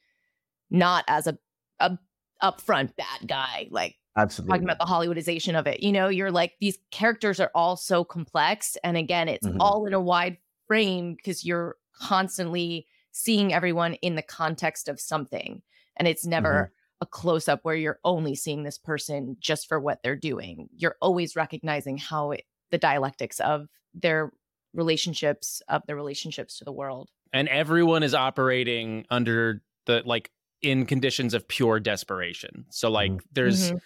[0.71, 1.37] not as a
[1.81, 1.99] a
[2.43, 5.81] upfront bad guy, like absolutely talking about the Hollywoodization of it.
[5.83, 9.57] You know, you're like these characters are all so complex, and again, it's Mhm.
[9.61, 15.63] all in a wide frame because you're constantly seeing everyone in the context of something,
[15.97, 20.03] and it's never a close up where you're only seeing this person just for what
[20.03, 20.69] they're doing.
[20.75, 24.33] You're always recognizing how it, the dialectics of their
[24.75, 27.11] relationships, of their relationships to the world.
[27.33, 30.31] and everyone is operating under the like
[30.63, 33.81] in conditions of pure desperation so like there's Mhm.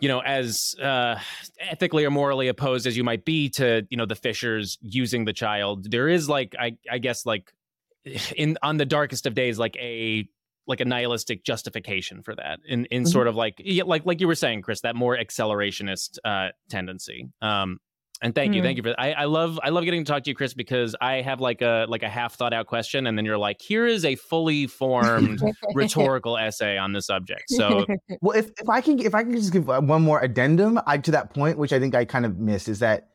[0.00, 1.18] You know as uh
[1.58, 5.32] ethically or morally opposed as you might be to you know the fishers using the
[5.32, 7.52] child there is like i i guess like
[8.36, 10.28] in on the darkest of days like a
[10.68, 13.08] like a nihilistic justification for that in in Mhm.
[13.08, 17.28] sort of like yeah, like like you were saying chris that more accelerationist uh tendency
[17.40, 17.78] um
[18.22, 18.64] and thank you Mm.
[18.64, 20.54] thank you for that I, I love i love getting to talk to you chris
[20.54, 23.60] because i have like a like a half thought out question and then you're like
[23.60, 25.42] here is a fully formed
[25.74, 27.84] rhetorical essay on the subject so
[28.22, 30.98] Well, if, if I can if I can just give uh, one more addendum I,
[30.98, 33.10] to that point, which I think I kind of missed, is that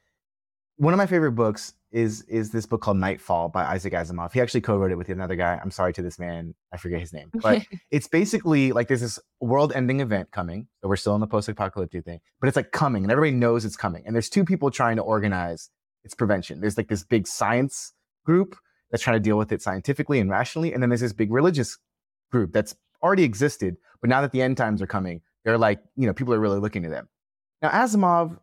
[0.78, 4.34] one of my favorite books is is this book called Nightfall by Isaac Asimov.
[4.34, 5.60] He actually co-wrote it with another guy.
[5.62, 9.20] I'm sorry to this man, I forget his name, but it's basically like there's this
[9.40, 10.68] world-ending event coming.
[10.82, 13.76] So we're still in the post-apocalyptic thing, but it's like coming, and everybody knows it's
[13.76, 14.04] coming.
[14.06, 15.70] And there's two people trying to organize
[16.04, 16.62] its prevention.
[16.62, 17.94] There's like this big science
[18.26, 18.56] group
[18.90, 21.78] that's trying to deal with it scientifically and rationally, and then there's this big religious
[22.32, 26.08] group that's already existed, but now that the end times are coming, they're like, you
[26.08, 27.10] know, people are really looking to them.
[27.62, 28.38] Now, Asimov,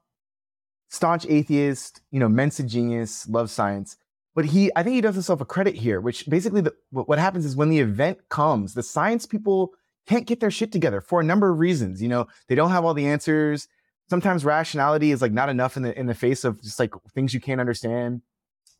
[0.88, 3.96] staunch atheist, you know, Mensa genius, loves science,
[4.34, 7.44] but he, I think he does himself a credit here, which basically the, what, happens
[7.44, 9.72] is when the event comes, the science people
[10.06, 12.00] can't get their shit together for a number of reasons.
[12.00, 13.68] You know, they don't have all the answers.
[14.08, 17.34] Sometimes rationality is like not enough in the in the face of just like things
[17.34, 18.22] you can't understand.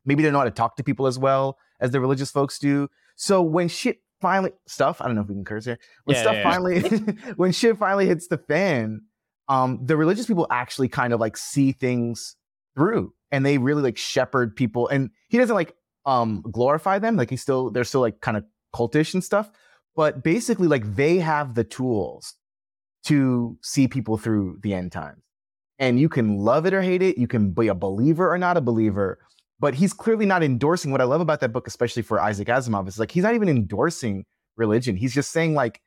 [0.07, 2.59] Maybe they don't know how to talk to people as well as the religious folks
[2.59, 2.89] do.
[3.17, 5.79] So when shit finally stuff, I don't know if we can curse here.
[6.05, 6.53] When Yeah, stuff yeah, yeah.
[6.53, 6.81] finally
[7.37, 9.03] when shit finally hits the fan,
[9.49, 12.37] um, the religious people actually kind of like see things
[12.77, 14.89] through and they really like shepherd people.
[14.89, 15.75] And he doesn't like
[16.07, 18.45] um glorify them, like he's still they're still like kind of
[18.75, 19.51] cultish and stuff.
[19.97, 22.35] But basically, like they have the tools
[23.05, 25.23] to see people through the end times.
[25.79, 28.57] And you can love it or hate it, you can be a believer or not
[28.57, 29.19] a believer,
[29.61, 32.89] but he's clearly not endorsing what I love about that book, especially for Isaac Asimov,
[32.89, 34.25] is like he's not even endorsing
[34.57, 34.97] religion.
[34.97, 35.81] He's just saying like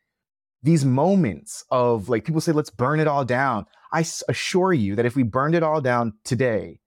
[0.64, 3.66] these moments of like people say, let's burn it all down.
[3.94, 6.80] I assure you that if we burned it all down today,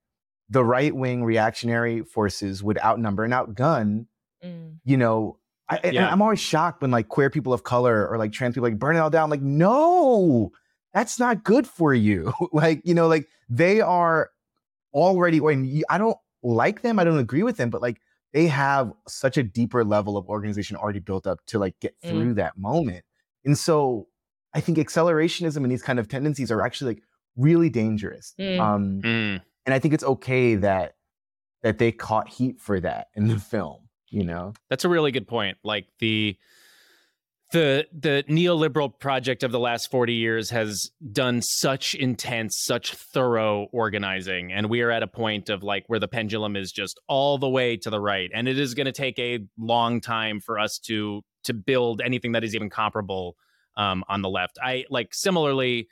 [0.49, 4.05] the right wing reactionary forces would outnumber and outgun,
[4.43, 4.77] Mm.
[4.83, 5.39] you know.
[5.67, 6.09] I, and Yeah.
[6.11, 8.95] I'm always shocked when like queer people of color or like trans people like burn
[8.95, 9.29] it all down.
[9.31, 10.51] Like, no,
[10.93, 12.31] that's not good for you.
[12.53, 14.29] like, you know, like they are
[14.93, 16.99] already, and you- I don't like them.
[16.99, 17.99] I don't agree with them, but like
[18.33, 22.09] they have such a deeper level of organization already built up to like get Mm.
[22.09, 23.03] through that moment.
[23.45, 24.07] And so
[24.53, 27.03] I think accelerationism and these kind of tendencies are actually like
[27.37, 28.33] really dangerous.
[28.39, 28.59] Mm.
[28.59, 29.41] Um, mm.
[29.65, 30.95] and I think it's okay that
[31.63, 33.89] that they caught heat for that in the film.
[34.09, 35.57] You know, That's a really good point.
[35.63, 36.37] Like the
[37.51, 43.67] the the neoliberal project of the last 40 years has done such intense such thorough
[43.71, 47.37] organizing and we are at a point of like where the pendulum is just all
[47.37, 50.57] the way to the right and it is going to take a long time for
[50.57, 53.35] us to to build anything that is even comparable
[53.77, 55.87] um, on the left i like similarly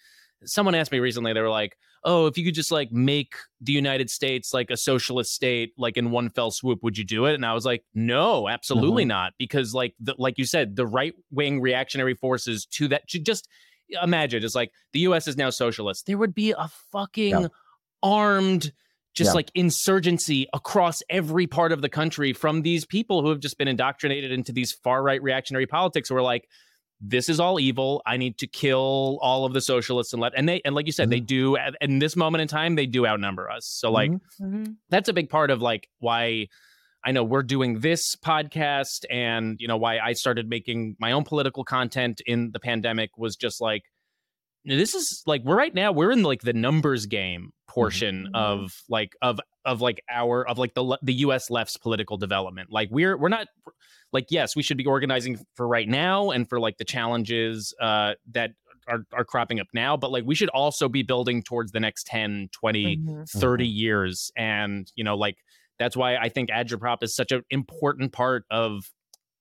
[0.45, 3.71] someone asked me recently they were like oh, if you could just like make the
[3.71, 7.33] United States like a socialist state, like in one fell swoop, would you do it?
[7.35, 9.09] And I was like, no, absolutely mm-hmm.
[9.09, 13.07] not, because like the, like you said, the right wing reactionary forces to that.
[13.09, 13.47] To just
[14.01, 15.27] imagine, it's like the U.S.
[15.27, 16.05] is now socialist.
[16.05, 17.47] There would be a fucking yeah.
[18.01, 18.71] armed.
[19.13, 19.33] Just yeah.
[19.33, 23.67] like insurgency across every part of the country from these people who have just been
[23.67, 26.47] indoctrinated into these far right reactionary politics who are like,
[27.05, 28.01] this is all evil.
[28.05, 30.93] I need to kill all of the socialists and let and they and like you
[30.93, 31.11] said, mm-hmm.
[31.11, 33.67] they do in this moment in time, they do outnumber us.
[33.67, 34.45] So like mm-hmm.
[34.45, 34.71] mm-hmm.
[34.89, 36.47] that's a big part of like why
[37.05, 41.25] I know we're doing this podcast and you know why I started making my own
[41.25, 43.83] political content in the pandemic was just like
[44.65, 48.35] this is like we're right now we're in like the numbers game portion mm-hmm.
[48.35, 52.71] of like of of like our of like the the US left's political development.
[52.71, 53.47] Like we're we're not
[54.11, 58.13] like yes, we should be organizing for right now and for like the challenges uh,
[58.31, 58.51] that
[58.87, 62.05] are, are cropping up now but like we should also be building towards the next
[62.07, 63.23] 10 20 mm-hmm.
[63.23, 63.71] 30 mm-hmm.
[63.71, 65.37] years and you know like
[65.79, 68.91] that's why i think agitprop is such an important part of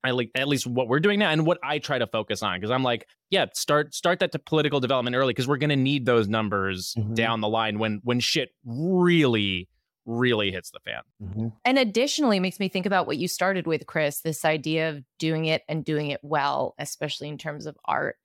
[0.05, 2.59] I like at least what we're doing now and what I try to focus on
[2.59, 5.77] because I'm like, yeah, start start that to political development early because we're going to
[5.77, 7.15] need those numbers mm-hmm.
[7.15, 9.69] down the line when when shit really
[10.05, 11.03] really hits the fan.
[11.23, 11.49] Mm-hmm.
[11.65, 15.45] And additionally, makes me think about what you started with, Chris this idea of doing
[15.47, 18.17] it and doing it well, especially in terms of art,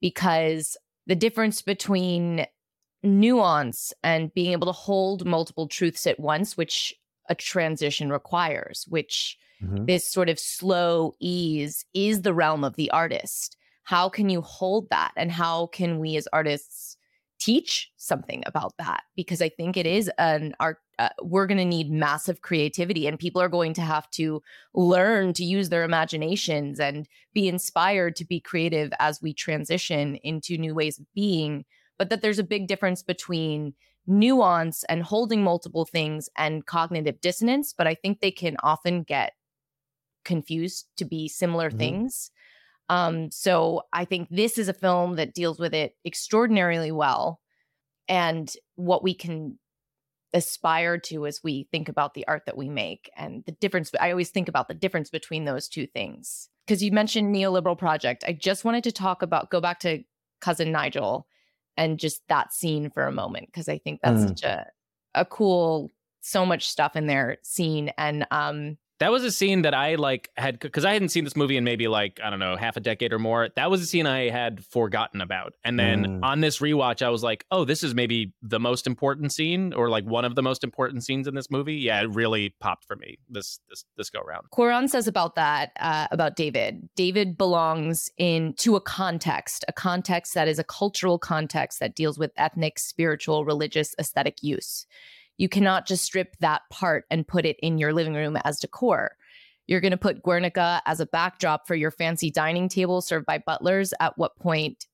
[0.00, 2.46] because the difference between
[3.02, 6.94] nuance and being able to hold multiple truths at once, which
[7.28, 9.84] a transition requires, which mm-hmm.
[9.86, 13.56] this sort of slow ease is the realm of the artist.
[13.84, 15.12] How can you hold that?
[15.16, 16.96] And how can we as artists
[17.38, 19.02] teach something about that?
[19.16, 23.18] Because I think it is an art uh, we're going to need massive creativity and
[23.18, 24.42] people are going to have to
[24.74, 30.56] learn to use their imaginations and be inspired to be creative as we transition into
[30.56, 31.64] new ways of being
[31.98, 33.74] but that there's a big difference between
[34.06, 39.32] nuance and holding multiple things and cognitive dissonance but i think they can often get
[40.24, 41.78] confused to be similar mm-hmm.
[41.78, 42.30] things.
[42.88, 47.40] Um so i think this is a film that deals with it extraordinarily well.
[48.08, 49.58] And what we can
[50.34, 54.10] aspire to as we think about the art that we make and the difference i
[54.10, 56.48] always think about the difference between those two things.
[56.66, 58.24] Because you mentioned neoliberal project.
[58.26, 60.02] I just wanted to talk about go back to
[60.40, 61.26] cousin nigel
[61.76, 64.28] and just that scene for a moment because i think that's mm.
[64.28, 64.66] such a
[65.14, 65.90] a cool
[66.24, 67.92] so much stuff in there scene.
[67.98, 71.36] And um that was a scene that I like had because I hadn't seen this
[71.36, 73.50] movie in maybe like I don't know half a decade or more.
[73.54, 76.20] That was a scene I had forgotten about, and then mm.
[76.22, 79.90] on this rewatch, I was like, "Oh, this is maybe the most important scene, or
[79.90, 82.96] like one of the most important scenes in this movie." Yeah, it really popped for
[82.96, 84.46] me this this this go around.
[84.54, 86.88] Cuarón says about that uh, about David.
[86.96, 92.18] David belongs in to a context, a context that is a cultural context that deals
[92.18, 94.86] with ethnic, spiritual, religious, aesthetic use.
[95.36, 99.16] You cannot just strip that part and put it in your living room as decor.
[99.66, 103.38] You're going to put Guernica as a backdrop for your fancy dining table served by
[103.38, 103.94] butlers.
[103.98, 104.86] At what point,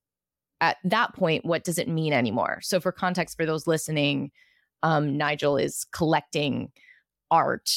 [0.61, 2.61] at that point, what does it mean anymore?
[2.63, 4.31] So, for context for those listening,
[4.83, 6.71] um, Nigel is collecting
[7.31, 7.71] art.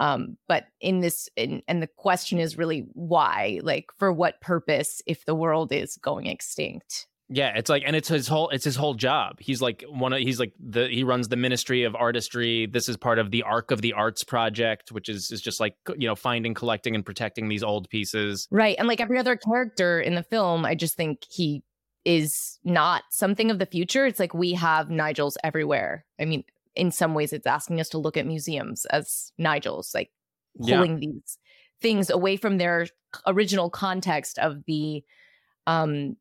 [0.00, 3.60] Um, but in this, in, and the question is really why?
[3.62, 7.06] Like, for what purpose if the world is going extinct?
[7.30, 9.36] Yeah, it's like, and it's his whole, it's his whole job.
[9.38, 12.66] He's like one of, he's like the, he runs the Ministry of Artistry.
[12.66, 15.76] This is part of the Ark of the Arts project, which is is just like
[15.98, 18.48] you know finding, collecting, and protecting these old pieces.
[18.50, 21.62] Right, and like every other character in the film, I just think he
[22.04, 24.06] is not something of the future.
[24.06, 26.06] It's like we have Nigels everywhere.
[26.18, 30.10] I mean, in some ways, it's asking us to look at museums as Nigels, like
[30.58, 31.10] pulling yeah.
[31.10, 31.38] these
[31.82, 32.86] things away from their
[33.26, 35.04] original context of the
[35.66, 36.16] um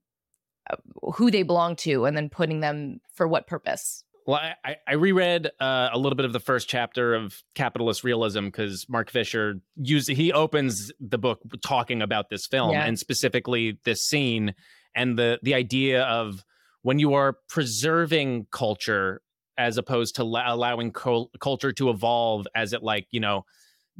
[1.15, 4.03] who they belong to and then putting them for what purpose.
[4.25, 8.45] Well, I, I reread uh, a little bit of the first chapter of Capitalist Realism
[8.45, 12.83] because Mark Fisher used he opens the book talking about this film yeah.
[12.83, 14.53] and specifically this scene
[14.93, 16.43] and the the idea of
[16.81, 19.21] when you are preserving culture
[19.57, 23.45] as opposed to la- allowing col- culture to evolve as it like you know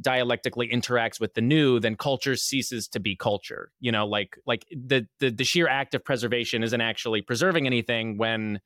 [0.00, 3.70] dialectically interacts with the new, then culture ceases to be culture.
[3.80, 8.18] You know, like like the the, the sheer act of preservation isn't actually preserving anything
[8.18, 8.60] when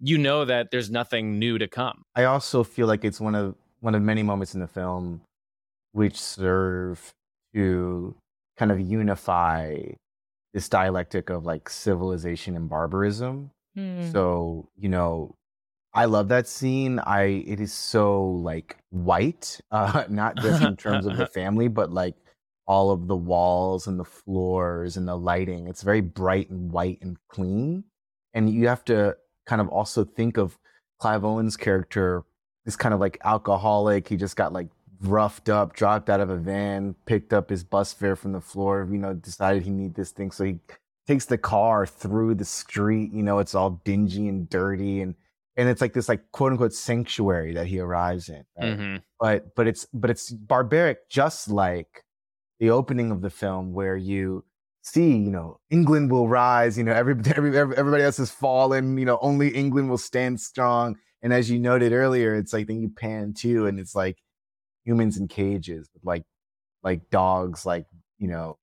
[0.00, 2.02] you know that there's nothing new to come.
[2.14, 5.22] I also feel like it's one of one of many moments in the film
[5.92, 7.14] which serve
[7.54, 8.14] to
[8.58, 9.76] kind of unify
[10.52, 13.50] this dialectic of like civilization and barbarism.
[13.74, 14.10] Hmm.
[14.10, 15.34] So, you know,
[15.96, 16.98] I love that scene.
[16.98, 21.90] I it is so like white, uh, not just in terms of the family, but
[21.90, 22.14] like
[22.66, 25.68] all of the walls and the floors and the lighting.
[25.68, 27.84] It's very bright and white and clean.
[28.34, 29.16] And you have to
[29.46, 30.58] kind of also think of
[31.00, 32.24] Clive Owen's character,
[32.66, 34.08] this kind of like alcoholic.
[34.08, 34.68] He just got like
[35.00, 38.86] roughed up, dropped out of a van, picked up his bus fare from the floor,
[38.90, 40.30] you know, decided he need this thing.
[40.30, 40.58] So he
[41.06, 45.14] takes the car through the street, you know, it's all dingy and dirty and
[45.56, 48.44] and it's like this like quote unquote sanctuary that he arrives in.
[48.58, 48.78] Right?
[48.78, 49.02] Mhm.
[49.20, 52.04] But but it's but it's barbaric just like
[52.60, 54.44] the opening of the film where you
[54.82, 59.04] see, you know, England will rise, you know, every every- everybody else has fallen, you
[59.04, 60.96] know, only England will stand strong.
[61.22, 64.18] And as you noted earlier, it's like then you pan too, and it's like
[64.84, 66.22] humans in cages with like
[66.82, 67.86] like dogs like
[68.18, 68.56] you know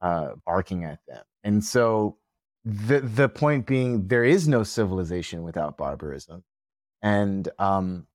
[0.00, 2.16] uh barking at them and so
[2.64, 6.44] the the point being there is no civilization without barbarism.
[7.02, 8.06] And um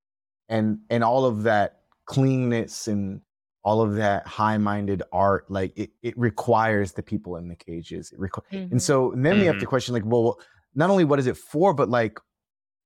[0.49, 3.21] and and all of that cleanness and
[3.63, 8.11] all of that high-minded art like it, it requires the people in the cages.
[8.11, 8.71] It requ- Mhm.
[8.71, 10.39] and so then we have to question like well
[10.75, 12.19] not only what is it for but like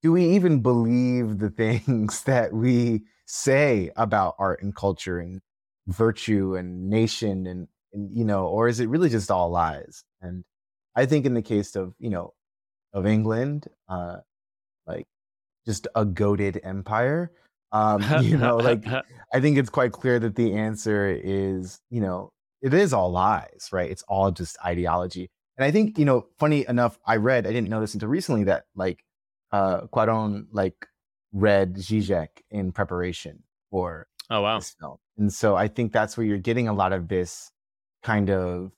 [0.01, 1.49] do we even believe the
[1.86, 5.41] things that we say about art and culture and
[5.88, 10.05] virtue and nation and, and you know or is it really just all lies?
[10.22, 10.45] And
[10.99, 12.33] i think in the case of you know
[12.93, 14.17] of england uh
[14.87, 15.07] like
[15.65, 17.31] just a goaded empire
[17.71, 18.83] um you know like
[19.33, 22.31] I think it's quite clear that the answer is, you know,
[22.61, 23.89] it is all lies, right?
[23.89, 25.29] It's all just ideology.
[25.57, 28.45] And I think, you know, funny enough, I read, I didn't know this until recently
[28.45, 29.03] that like
[29.51, 30.87] uh Cuarón like
[31.31, 34.59] read Zizek in preparation for oh wow.
[34.59, 34.97] this film.
[35.17, 37.51] And so I think that's where you're getting a lot of this
[38.03, 38.71] kind of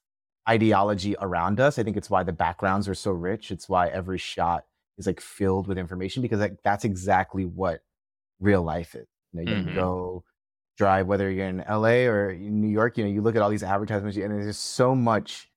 [0.49, 1.77] ideology around us.
[1.79, 3.51] I think it's why the backgrounds are so rich.
[3.51, 4.65] It's why every shot
[4.97, 7.83] is like filled with information because like that's exactly what
[8.39, 9.07] real life is.
[9.33, 9.75] You know, you Mhm.
[9.75, 10.23] go
[10.77, 13.49] drive whether you're in LA or in New York, you know, you look at all
[13.49, 15.49] these advertisements and there's just so much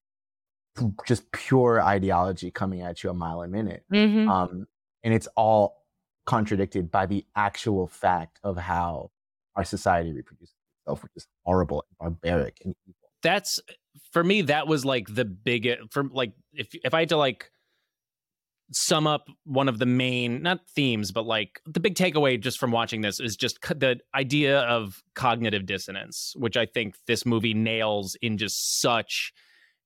[1.07, 3.85] just pure ideology coming at you a mile a minute.
[3.93, 4.29] Mhm.
[4.29, 4.67] Um,
[5.05, 5.85] and it's all
[6.27, 9.11] contradicted by the actual fact of how
[9.55, 13.11] our society reproduces itself, which is horrible and barbaric and evil.
[13.23, 13.61] that's
[14.13, 17.51] for me that was like the biggest for like if if i had to like
[18.73, 22.73] sum up one of the main not themes but like the big takeaway just from
[22.73, 27.55] watching this is just co- the idea of cognitive dissonance which i think this movie
[27.55, 29.33] nails in just such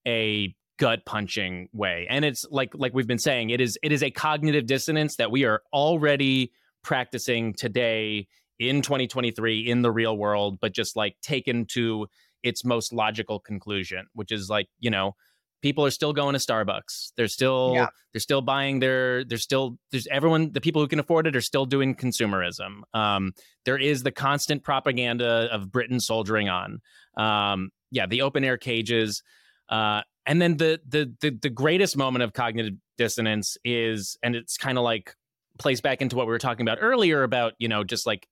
[0.06, 2.06] a gut punching way.
[2.08, 5.30] And it's like like we've been saying it is it is a cognitive dissonance that
[5.30, 6.52] we are already
[6.82, 8.28] practicing today
[8.58, 12.06] in 2023 in the real world but just like taken to
[12.42, 15.14] its most logical conclusion which is like you know
[15.60, 17.10] people are still going to starbucks.
[17.16, 17.88] They're still Yeah.
[18.12, 21.40] they're still buying their they're still there's everyone the people who can afford it are
[21.40, 22.82] still doing consumerism.
[22.94, 23.32] Um
[23.64, 26.78] there is the constant propaganda of britain soldiering on.
[27.16, 29.22] Um yeah the open air cages.
[29.68, 34.56] Uh and then the the the, the greatest moment of cognitive dissonance is and it's
[34.58, 35.16] kind of like
[35.58, 38.28] plays back into what we were talking about earlier about you know just like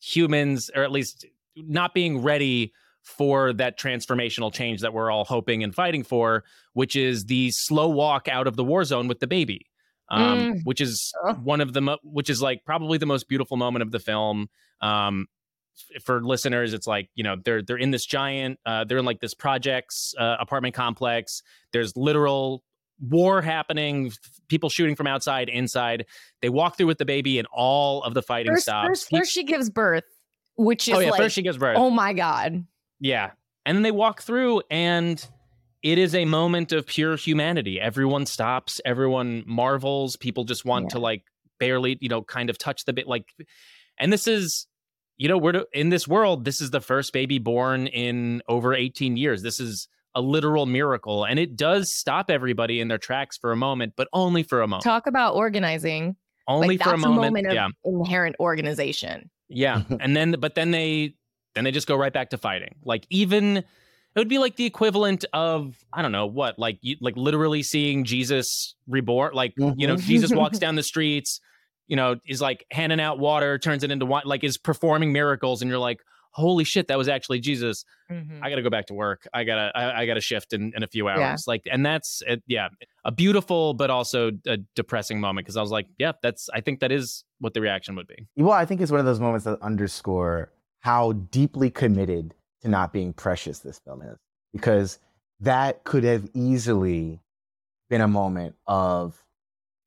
[0.00, 1.24] humans or at least
[1.56, 6.44] not being ready for that transformational change that we're all hoping and fighting for
[6.74, 9.66] which is the slow walk out of the war zone with the baby
[10.10, 10.60] um, Mm.
[10.64, 13.90] which is one of the mo- which is like probably the most beautiful moment of
[13.92, 14.48] the film.
[14.80, 15.26] Um,
[16.04, 19.20] for listeners it's like you know they're they're in this giant uh, they're in like
[19.20, 21.42] this projects uh, apartment complex.
[21.72, 22.62] There's literal
[23.00, 24.12] war happening
[24.48, 26.04] people shooting from outside inside.
[26.42, 28.86] They walk through with the baby and all of the fighting First, stops.
[28.88, 30.04] first, first she gives birth,
[30.56, 31.76] which is oh yeah like, first she gives birth.
[31.78, 32.66] oh my god.
[33.02, 33.32] Yeah.
[33.66, 35.24] And then they walk through and
[35.82, 37.80] it is a moment of pure humanity.
[37.80, 41.24] Everyone stops, everyone marvels, people just want to like
[41.58, 43.26] barely, you know, kind of touch the bit like
[43.98, 44.66] and this is
[45.18, 49.16] you know, we're in this world, this is the first baby born in over 18
[49.16, 49.42] years.
[49.42, 53.56] This is a literal miracle and it does stop everybody in their tracks for a
[53.56, 54.84] moment, but only for a moment.
[54.84, 56.14] Talk about organizing.
[56.46, 57.48] only like for a that's moment.
[57.48, 57.68] of yeah.
[57.84, 59.28] inherent organization.
[59.48, 59.82] Yeah.
[60.00, 61.14] and then but then they
[61.54, 62.74] then they just go right back to fighting.
[62.84, 63.64] Like even
[64.14, 67.62] it would be like the equivalent of I don't know what, like you like literally
[67.62, 69.32] seeing Jesus reborn.
[69.34, 69.96] Like, you know.
[69.96, 70.40] Jesus mm-hmm.
[70.40, 71.40] walks down the streets,
[71.86, 75.62] you know, is like handing out water, turns it into wine, like is performing miracles,
[75.62, 76.00] and you're like,
[76.32, 77.84] holy shit, that was actually Jesus.
[78.10, 78.42] Mm-hmm.
[78.42, 79.26] I gotta go back to work.
[79.32, 81.18] I gotta I, I gotta shift in, in a few hours.
[81.18, 81.36] Yeah.
[81.46, 82.68] Like, and that's it, yeah,
[83.04, 86.80] a beautiful but also a depressing moment because I was like, yeah, that's I think
[86.80, 88.26] that is what the reaction would be.
[88.36, 90.50] Well, I think it's one of those moments that underscore
[90.82, 94.18] how deeply committed to not being precious this film is.
[94.52, 94.98] Because
[95.40, 97.20] that could have easily
[97.90, 99.24] been a moment of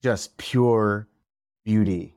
[0.04, 1.08] just pure
[1.64, 2.16] beauty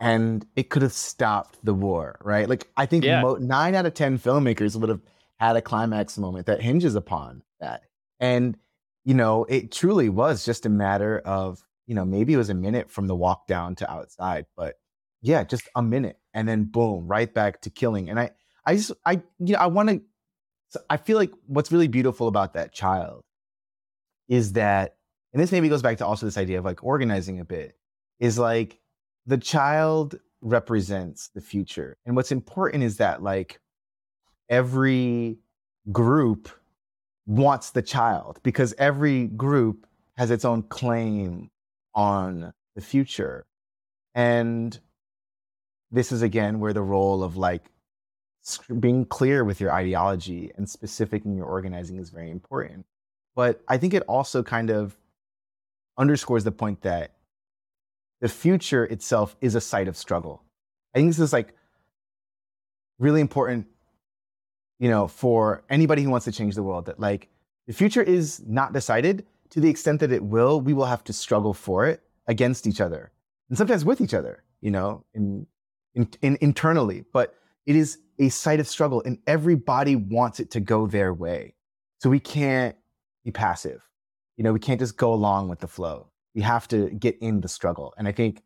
[0.00, 3.22] and it could have stopped the war right like i think Yeah.
[3.22, 5.00] mo- 9 out of 10 filmmakers would have
[5.38, 7.84] had a climax moment that hinges upon that
[8.20, 8.58] and
[9.06, 12.54] you know it truly was just a matter of you know maybe it was a
[12.54, 14.74] minute from the walk down to outside but
[15.22, 18.30] yeah just a minute and then boom right back to killing and i
[18.66, 22.54] i just i you know i want to i feel like what's really beautiful about
[22.54, 23.22] that child
[24.28, 24.96] is that
[25.32, 27.76] and this maybe goes back to also this idea of like organizing a bit
[28.20, 28.80] is like
[29.26, 33.60] the child represents the future and what's important is that like
[34.48, 35.38] every
[35.90, 36.48] group
[37.26, 41.50] wants the child because every group has its own claim
[41.94, 43.46] on the future
[44.14, 44.80] and
[45.92, 47.70] this is again where the role of like
[48.80, 52.84] being clear with your ideology and specific in your organizing is very important.
[53.36, 54.96] But i think it also kind of
[55.98, 57.12] underscores the point that
[58.20, 60.42] the future itself is a site of struggle.
[60.94, 61.54] I think this is like
[62.98, 63.66] really important
[64.78, 67.28] you know for anybody who wants to change the world that like
[67.66, 69.26] the future is not decided.
[69.50, 72.80] To the extent that it will we will have to struggle for it against each
[72.80, 73.12] other
[73.50, 75.46] and sometimes with each other you know in,
[75.94, 77.34] in, in internally but
[77.66, 81.54] it is a site of struggle and everybody wants it to go their way.
[81.98, 82.76] So we can't
[83.24, 83.82] be passive.
[84.36, 86.08] You know we can't just go along with the flow.
[86.34, 87.94] We have to get in the struggle.
[87.98, 88.42] And i think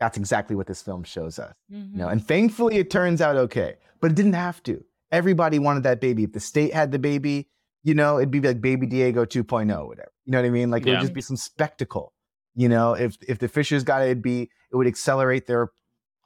[0.00, 1.98] that's exactly what this film shows us you mm-hmm.
[1.98, 2.08] know?
[2.08, 4.84] And thankfully it turns out okay but it didn't have to.
[5.12, 6.24] Everybody wanted that baby.
[6.24, 7.48] If the state had the baby
[7.82, 10.12] you know it'd be like baby diego 2.0 whatever.
[10.24, 10.70] You know what i mean?
[10.70, 12.12] Like it would just be some spectacle
[12.56, 12.94] you know?
[12.94, 15.70] If if the fishers got it it'd be it would accelerate their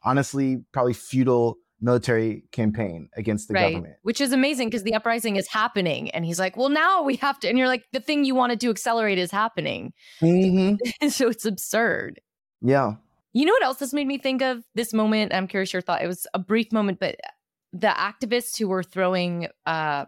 [0.04, 3.70] honestly probably feudal military campaign against the right.
[3.72, 6.10] government Which is amazing because the uprising is happening.
[6.10, 7.48] And he's like, well, now we have to.
[7.48, 9.92] And you're like, the thing you wanted to accelerate is happening.
[10.22, 10.78] Mhm.
[11.10, 12.20] so it's absurd.
[12.60, 12.94] yeah
[13.32, 14.64] You know what else this made me think of?
[14.74, 16.02] This moment, I'm curious your thought.
[16.02, 17.14] It was a brief moment, but
[17.72, 20.06] the activists who were throwing uh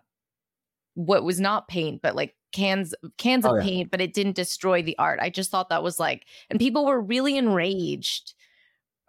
[0.94, 3.62] what was not paint, but like cans cans of Oh, yeah.
[3.62, 5.20] paint, but it didn't destroy the art.
[5.22, 8.34] I just thought that was like, and people were really enraged.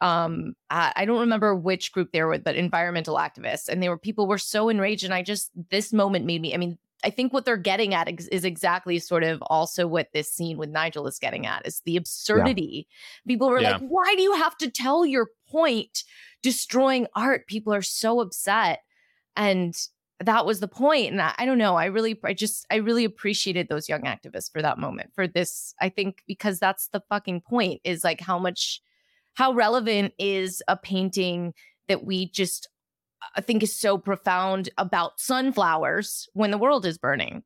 [0.02, 3.90] Um, I, I don't remember which group they were with, but environmental activists, and they
[3.90, 6.54] were people were so enraged, and I just this moment made me.
[6.54, 10.32] I mean, I think what they're getting at is exactly sort of also what this
[10.32, 12.88] scene with Nigel is getting at is the absurdity.
[13.28, 13.74] People were Yeah.
[13.74, 16.04] like, why do you have to tell your point
[16.44, 17.48] destroying art?
[17.48, 18.82] People are so upset.
[19.36, 19.76] And
[20.20, 21.12] that was the point.
[21.12, 21.76] And I, I don't know.
[21.76, 25.74] I really, I just, I really appreciated those young activists for that moment, for this.
[25.82, 28.80] I think because that's the fucking point is like how much,
[29.36, 31.54] how relevant is a painting
[31.88, 32.68] that we just
[33.36, 37.44] I think is so profound about sunflowers when the world is burning.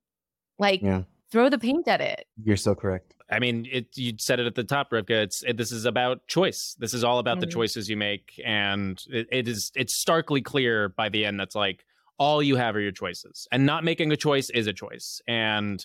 [0.57, 1.03] Like, Yeah.
[1.31, 2.25] throw the paint at it.
[2.43, 3.87] you're so correct I mean, it.
[3.95, 5.23] You said it at the top, Rivka.
[5.23, 6.75] It's it, this is about choice.
[6.77, 7.53] This is all about the Mhm.
[7.53, 9.71] choices you make, and it, it is.
[9.75, 11.39] It's starkly clear by the end.
[11.39, 11.83] That's like
[12.19, 15.21] all you have are your choices, and not making a choice is a choice.
[15.27, 15.83] And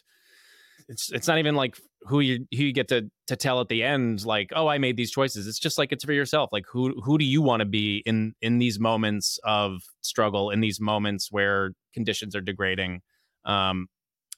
[0.87, 3.83] it's it's not even like who you who you get to to tell at the
[3.83, 4.25] end.
[4.25, 5.47] Like, oh, I made these choices.
[5.47, 6.51] It's just like it's for yourself.
[6.53, 10.61] Like, who who do you want to be in in these moments of struggle, in
[10.61, 13.01] these moments where conditions are degrading?
[13.45, 13.89] Um,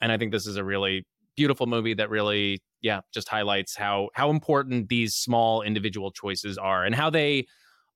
[0.00, 1.06] and I think this is a really
[1.36, 6.84] beautiful movie that really yeah just highlights how how important these small individual choices are
[6.84, 7.46] and how they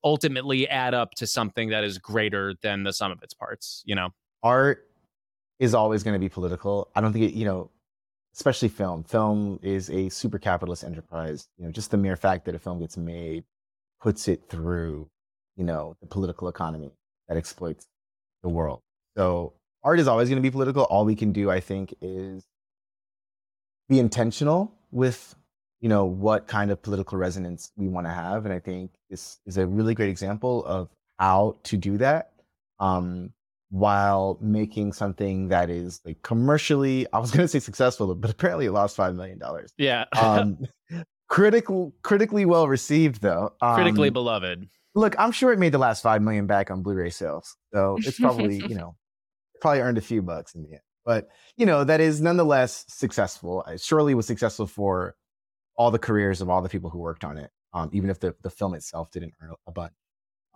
[0.05, 3.95] ultimately add up to something that is greater than the sum of its parts you
[3.95, 4.09] know
[4.43, 4.87] art
[5.59, 6.91] is always going to be political.
[6.95, 7.71] I don't think it, you know,
[8.37, 9.03] especially film.
[9.03, 11.49] Film is a super capitalist enterprise.
[11.57, 13.45] You know, just the mere fact that a film gets made
[14.01, 15.09] puts it through,
[15.57, 16.93] you know, the political economy
[17.29, 17.87] that exploits
[18.43, 18.83] the world.
[19.17, 20.85] So art is always going to be political.
[20.85, 22.45] All we can do, I think, is
[23.89, 25.35] be intentional with,
[25.81, 28.45] you know, what kind of political resonance we want to have.
[28.45, 32.33] And I think this is a really great example of how to do that.
[32.79, 33.33] Um,
[33.71, 38.67] while making something that is like commercially, I was going to say successful, but apparently
[38.67, 39.73] it lost five million dollars.
[39.77, 40.59] yeah Um,
[41.29, 43.53] critical, critically well received though.
[43.61, 47.11] critically Um, beloved look, I'm sure it made the last five million back on Blu-ray
[47.11, 48.97] sales, so it's probably you know
[49.61, 50.81] probably earned a few bucks in the end.
[51.05, 53.63] But you know that is nonetheless successful.
[53.65, 55.15] It surely was successful for
[55.77, 58.35] all the careers of all the people who worked on it, um, even if the
[58.43, 59.93] the film itself didn't earn a bunch.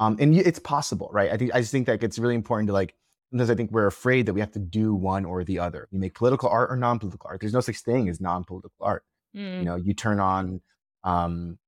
[0.01, 1.31] Um, and it's possible, right?
[1.31, 2.95] I think I just think that it's really important to like.
[3.31, 5.89] Sometimes I think we're afraid that we have to do one or the other.
[5.91, 7.41] You make political art or non-political art.
[7.41, 10.61] There's no such thing as non-political art you know you turn on
[11.05, 11.59] um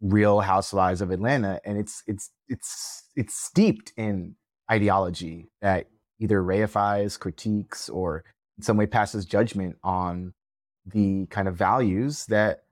[0.00, 4.34] real housewives of atlanta and it's it's it's it's steeped in
[4.70, 5.86] ideology that
[6.18, 8.24] either reifies critiques or
[8.56, 10.32] in some way passes judgment on
[10.86, 12.64] the kind of values that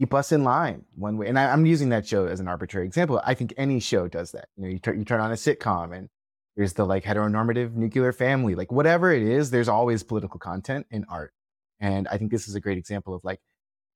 [0.00, 1.26] keep us in line one way.
[1.26, 3.20] And I, am using that show as an arbitrary example.
[3.24, 4.48] I think any show does that.
[4.56, 6.08] You know, you, turn you turn on a sitcom and
[6.58, 11.06] there's the like heteronormative nuclear family, like whatever it is, there's always political content in
[11.08, 11.32] art.
[11.78, 13.38] And I think this is a great example of like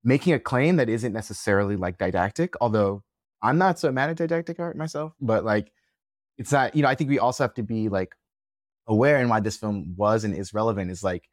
[0.04, 3.02] making a claim that isn't necessarily like didactic, although
[3.42, 5.72] I'm not so mad at didactic art myself, but like
[6.38, 8.14] it's not, you know, I think we also have to be like
[8.86, 11.28] aware and why this film was and is relevant is like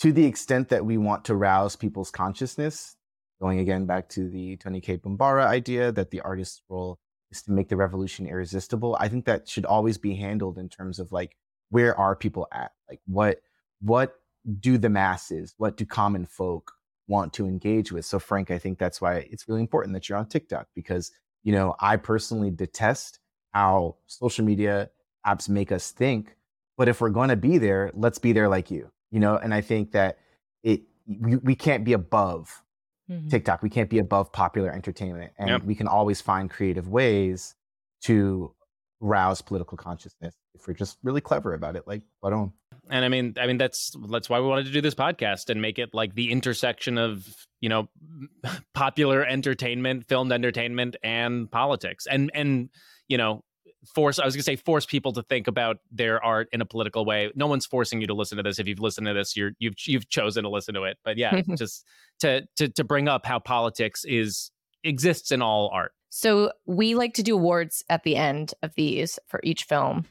[0.00, 2.96] to the extent that we want to rouse people's consciousness,
[3.40, 6.98] going again back to the Toni Cade Bambara idea that the artist's role
[7.30, 8.96] is to make the revolution irresistible.
[8.98, 11.36] I think that should always be handled in terms of like
[11.70, 12.72] where are people at?
[12.88, 13.40] Like what
[13.80, 14.16] what
[14.60, 16.72] do the masses, what do common folk
[17.08, 18.04] want to engage with?
[18.04, 21.12] So Frank, I think that's why it's really important that you're on TikTok because,
[21.42, 23.18] you know, I personally detest
[23.52, 24.90] how social media
[25.26, 26.36] apps make us think,
[26.78, 29.52] but if we're going to be there, let's be there like you you know and
[29.52, 30.18] i think that
[30.62, 32.62] it we, we can't be above
[33.10, 33.28] mm-hmm.
[33.28, 35.64] tiktok we can't be above popular entertainment and yep.
[35.64, 37.54] we can always find creative ways
[38.02, 38.54] to
[39.00, 42.52] rouse political consciousness if we're just really clever about it like Cuarón.
[42.90, 45.60] and i mean i mean that's that's why we wanted to do this podcast and
[45.60, 47.26] make it like the intersection of
[47.60, 47.88] you know
[48.74, 52.68] popular entertainment filmed entertainment and politics and and
[53.08, 53.42] you know
[53.86, 56.66] force i was going to say force people to think about their art in a
[56.66, 57.30] political way.
[57.34, 58.58] No one's forcing you to listen to this.
[58.58, 60.98] If you've listened to this you're you've you've chosen to listen to it.
[61.04, 61.86] But yeah just
[62.20, 64.50] to to to bring up how politics is
[64.84, 65.92] exists in all art.
[66.10, 70.06] So we like to do awards at the end of these for each film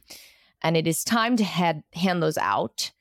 [0.63, 2.91] and it is time to head, hand those out.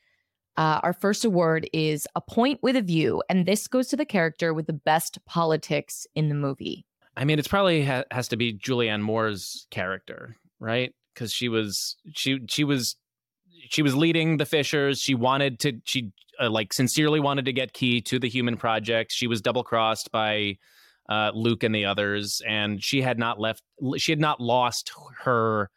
[0.56, 4.04] Uh, our first award is a point with a view and this goes to the
[4.04, 6.84] character with the best politics in the movie.
[7.16, 10.94] I mean, it's probably ha- has to be Julianne Moore's character right?
[11.14, 12.96] Because she was she she was
[13.68, 15.00] she was leading the Fishes.
[15.00, 19.12] She wanted to she uh, like sincerely wanted to get Kee to the Human Project.
[19.12, 20.58] She was double crossed by
[21.08, 23.62] uh, Luke and the others, and she had not left.
[23.96, 24.92] She had not lost
[25.24, 25.70] her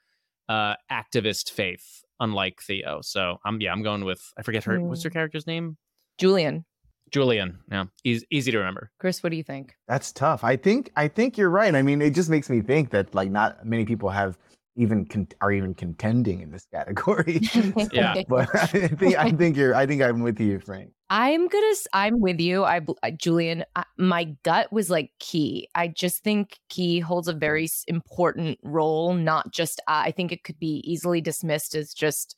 [0.50, 3.00] uh, activist faith, unlike Theo.
[3.02, 4.78] So I'm yeah, I'm going with I forget her.
[4.78, 4.88] Mm.
[4.88, 5.14] What's her mm.
[5.14, 5.78] character's name?
[6.18, 6.66] Julian.
[7.12, 7.60] Julian.
[7.70, 8.90] Yeah, easy, easy to remember.
[9.00, 9.76] Chris, what do you think?
[9.88, 10.44] That's tough.
[10.44, 11.74] I think I think you're right.
[11.76, 14.38] I mean, it just makes me think that like not many people have
[14.76, 17.42] even con- are even contending in this category.
[17.92, 19.76] yeah, but I think I think you're.
[19.76, 20.92] I think I'm with you, Frank.
[21.10, 21.74] I'm gonna.
[21.94, 22.64] I'm with you.
[22.64, 22.82] I,
[23.18, 23.66] Julian.
[23.76, 25.68] I, my gut was like Kee.
[25.76, 29.14] I just think Kee holds a very important role.
[29.14, 29.80] Not just.
[29.88, 32.36] Uh, I think it could be easily dismissed as just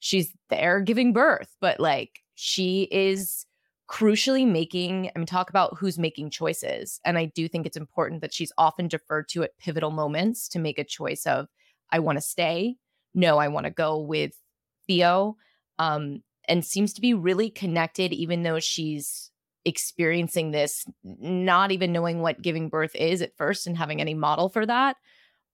[0.00, 3.46] she's there giving birth, but like she is
[3.88, 8.20] crucially making I mean talk about who's making choices and I do think it's important
[8.20, 11.48] that she's often deferred to at pivotal moments to make a choice of
[11.92, 12.76] I want to stay.
[13.14, 14.32] No, I want to go with
[14.86, 15.36] Theo.
[15.78, 19.30] Um, and seems to be really connected, even though she's
[19.64, 24.48] experiencing this, not even knowing what giving birth is at first and having any model
[24.48, 24.96] for that,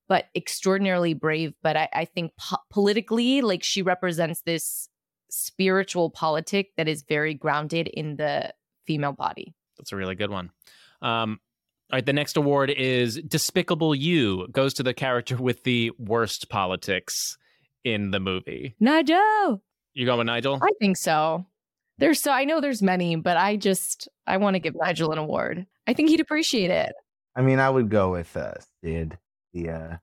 [0.09, 1.55] but extraordinarily brave.
[1.63, 4.89] But I, I think po- politically, like she represents this
[5.29, 8.55] spiritual politic that is very grounded in the
[8.87, 9.55] female body.
[9.77, 10.51] That's a really good one.
[11.03, 11.41] Um,
[11.93, 14.49] all right, the next award is Despicable You.
[14.51, 17.39] Goes to the character with the worst politics
[17.85, 18.75] in the movie.
[18.81, 19.63] Nigel.
[19.95, 20.59] You going with Nigel?
[20.61, 21.47] I think so.
[21.99, 25.19] There's so I know there's many, but I just I want to give Nigel an
[25.19, 25.65] award.
[25.87, 26.93] I think he'd appreciate it.
[27.37, 29.17] I mean, I would go with uh, Sid.
[29.55, 29.97] The uh,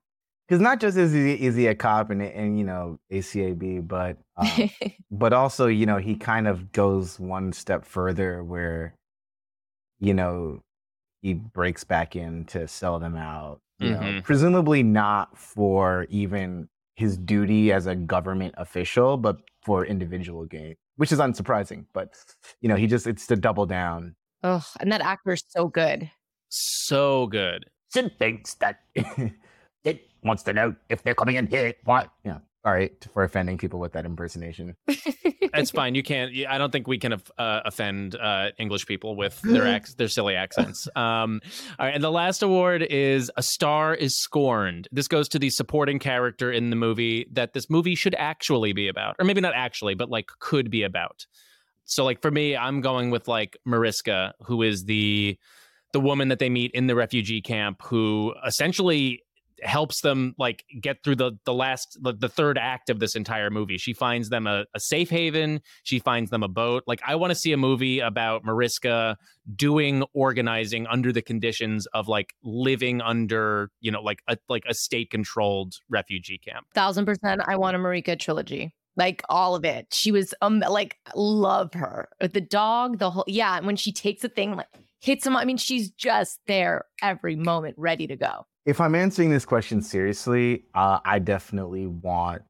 [0.47, 4.17] because not just is he is he a cop and and you know ACAB, but
[4.37, 4.67] uh,
[5.11, 8.95] but also you know he kind of goes one step further where
[9.99, 10.61] you know
[11.23, 13.61] he breaks back in to sell them out.
[13.79, 14.15] You mm-hmm.
[14.17, 20.75] know, presumably not for even his duty as a government official, but for individual gain,
[20.97, 21.85] which is unsurprising.
[21.93, 22.13] But
[22.61, 24.15] you know, he just it's to double down.
[24.43, 26.11] Oh, and that actor's so good.
[26.49, 27.65] So good.
[27.89, 28.81] Sid thinks that
[29.85, 31.73] Sid wants to know if they're coming in here.
[31.85, 32.11] What?
[32.25, 32.39] Yeah.
[32.65, 34.75] All right, for offending people with that impersonation.
[35.53, 35.95] it's fine.
[35.95, 36.31] You can't.
[36.47, 40.35] I don't think we can uh, offend uh, English people with their ac- their silly
[40.35, 40.87] accents.
[40.95, 41.41] Um,
[41.79, 44.87] all right, and the last award is a star is scorned.
[44.91, 48.87] This goes to the supporting character in the movie that this movie should actually be
[48.87, 51.25] about, or maybe not actually, but like could be about.
[51.85, 55.37] So, like for me, I'm going with like Marichka, who is the
[55.91, 59.22] the woman that they meet in the refugee camp, who essentially
[59.65, 63.49] helps them like get through the the last the, the third act of this entire
[63.49, 63.77] movie.
[63.77, 65.61] She finds them a, a safe haven.
[65.83, 66.83] She finds them a boat.
[66.87, 69.15] Like I want to see a movie about Marichka
[69.55, 74.73] doing organizing under the conditions of like living under you know like a like a
[74.73, 76.67] state controlled refugee camp.
[76.73, 77.41] Thousand percent.
[77.45, 78.73] I want a Marichka trilogy.
[78.95, 79.87] like all of it.
[79.91, 82.09] She was um like love her.
[82.19, 83.57] The dog, the whole yeah.
[83.57, 84.67] And when she takes a thing, like
[85.03, 85.35] hits him.
[85.35, 88.47] I mean, she's just there every moment, ready to go.
[88.65, 92.43] If I'm answering this question seriously, uh, I definitely want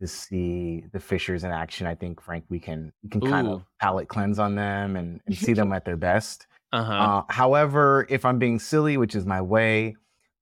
[0.00, 1.88] to see the Fishes in action.
[1.88, 5.36] I think, Frank, we can we can kind of palate cleanse on them and, and
[5.36, 6.46] see them at their best.
[6.72, 6.92] Uh-huh.
[6.92, 9.96] Uh, however, if I'm being silly, which is my way,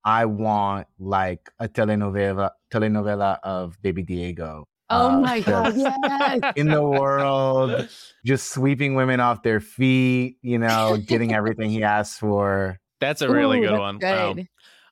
[0.05, 4.67] I want like a telenovela telenovela of Baby Diego.
[4.91, 6.53] Oh uh, my god, yes.
[6.57, 7.89] In the world,
[8.25, 12.79] just sweeping women off their feet, you know, getting everything he asks for.
[13.01, 13.99] That's a really Ooh, good that's one.
[14.01, 14.37] Wow.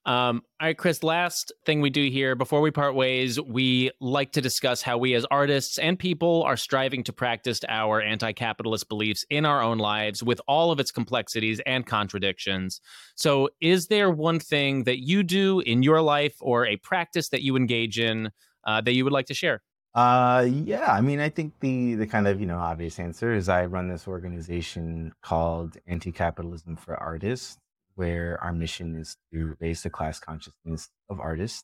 [0.06, 4.30] Um, all right, Chris, last thing we do here before we part ways, we like
[4.32, 8.88] to discuss how we as artists and people are striving to practice our anti capitalist
[8.88, 12.80] beliefs in our own lives with all of its complexities and contradictions.
[13.16, 17.42] So, is there one thing that you do in your life or a practice that
[17.42, 18.30] you engage in
[18.64, 19.60] uh, that you would like to share?
[19.96, 20.92] Uh, yeah.
[20.92, 23.88] I mean, I think the the kind of you know obvious answer is I run
[23.88, 27.56] this organization called Anti Capitalism for Artists,
[27.94, 31.62] where our mission is to raise the class consciousness of artists.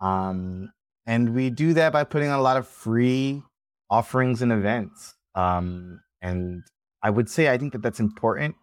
[0.00, 0.72] Um,
[1.06, 3.42] and we do that by putting on a lot of free
[3.90, 5.14] offerings and events.
[5.34, 6.62] Um, and
[7.02, 8.56] I would say I think that that's important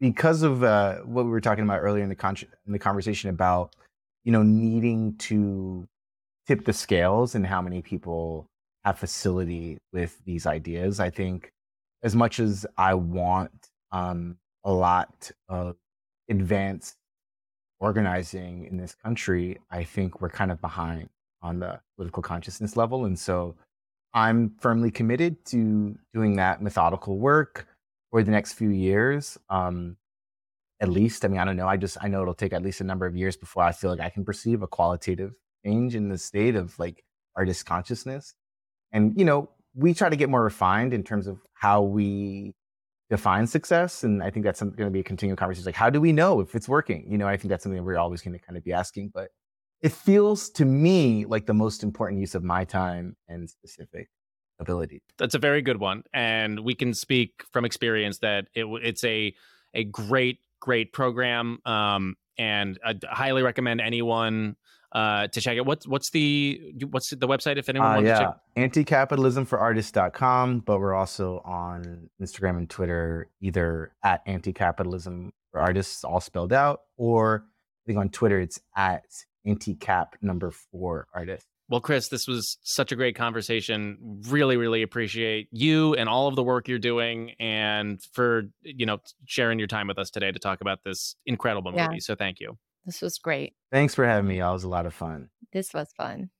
[0.00, 3.28] because of uh, what we were talking about earlier in the con- in the conversation
[3.28, 3.76] about
[4.24, 5.86] you know needing to
[6.46, 8.46] tip the scales and how many people
[8.84, 11.00] have facility with these ideas.
[11.00, 11.52] I think
[12.02, 15.76] as much as I want um, a lot of
[16.28, 16.96] advanced
[17.80, 21.08] organizing in this country, I think we're kind of behind
[21.42, 23.04] on the political consciousness level.
[23.04, 23.54] And so
[24.12, 27.66] I'm firmly committed to doing that methodical work
[28.10, 29.38] for the next few years.
[29.50, 29.96] Um,
[30.80, 31.68] at least, I mean, I don't know.
[31.68, 33.90] I just, I know it'll take at least a number of years before I feel
[33.90, 35.34] like I can perceive a qualitative
[35.64, 37.04] change in the state of like
[37.36, 38.34] artist consciousness.
[38.92, 42.54] And, you know, we try to get more refined in terms of how we
[43.10, 44.04] define success.
[44.04, 45.66] And I think that's going to be a continual conversation.
[45.66, 47.06] Like, how do we know if it's working?
[47.10, 49.10] You know, I think that's something that we're always going to kind of be asking.
[49.12, 49.30] But
[49.82, 54.08] it feels to me like the most important use of my time and specific
[54.58, 55.02] ability.
[55.18, 59.34] That's a very good one, and we can speak from experience that it, it's a
[59.74, 64.56] a great great program, um, and I highly recommend anyone
[64.94, 65.66] uh, to check it.
[65.66, 68.36] What's what's the what's the website if anyone Uh, wants to check?
[68.56, 68.72] yeah, check?
[68.72, 76.52] anticapitalismforartists.com, but we're also on Instagram and Twitter, either at anticapitalism for artists, all spelled
[76.52, 79.04] out, or I think on Twitter it's at
[79.46, 81.46] anticap number four artists.
[81.68, 84.20] Well, Chris, this was such a great conversation.
[84.28, 88.98] Really, really appreciate you and all of the work you're doing, and for you know
[89.26, 91.88] sharing your time with us today to talk about this incredible Yeah.
[91.88, 92.00] movie.
[92.00, 92.58] So, thank you.
[92.86, 93.54] This was great.
[93.72, 94.38] Thanks for having me.
[94.38, 94.50] y'all.
[94.50, 95.30] It was a lot of fun.
[95.52, 96.30] This was fun.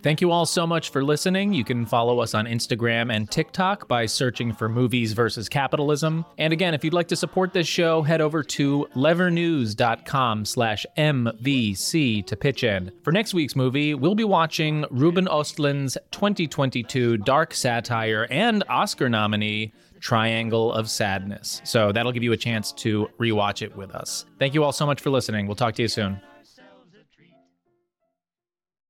[0.00, 1.52] Thank you all so much for listening.
[1.52, 6.24] You can follow us on Instagram and TikTok by searching for Movies versus Capitalism.
[6.38, 12.24] And again, if you'd like to support this show, head over to levernews.com slash MVC
[12.26, 12.92] to pitch in.
[13.02, 19.72] For next week's movie, we'll be watching Ruben Östlund's 2022 dark satire and Oscar nominee,
[20.00, 21.60] Triangle of Sadness.
[21.64, 24.26] So that'll give you a chance to rewatch it with us.
[24.38, 25.46] Thank you all so much for listening.
[25.46, 26.20] We'll talk to you soon.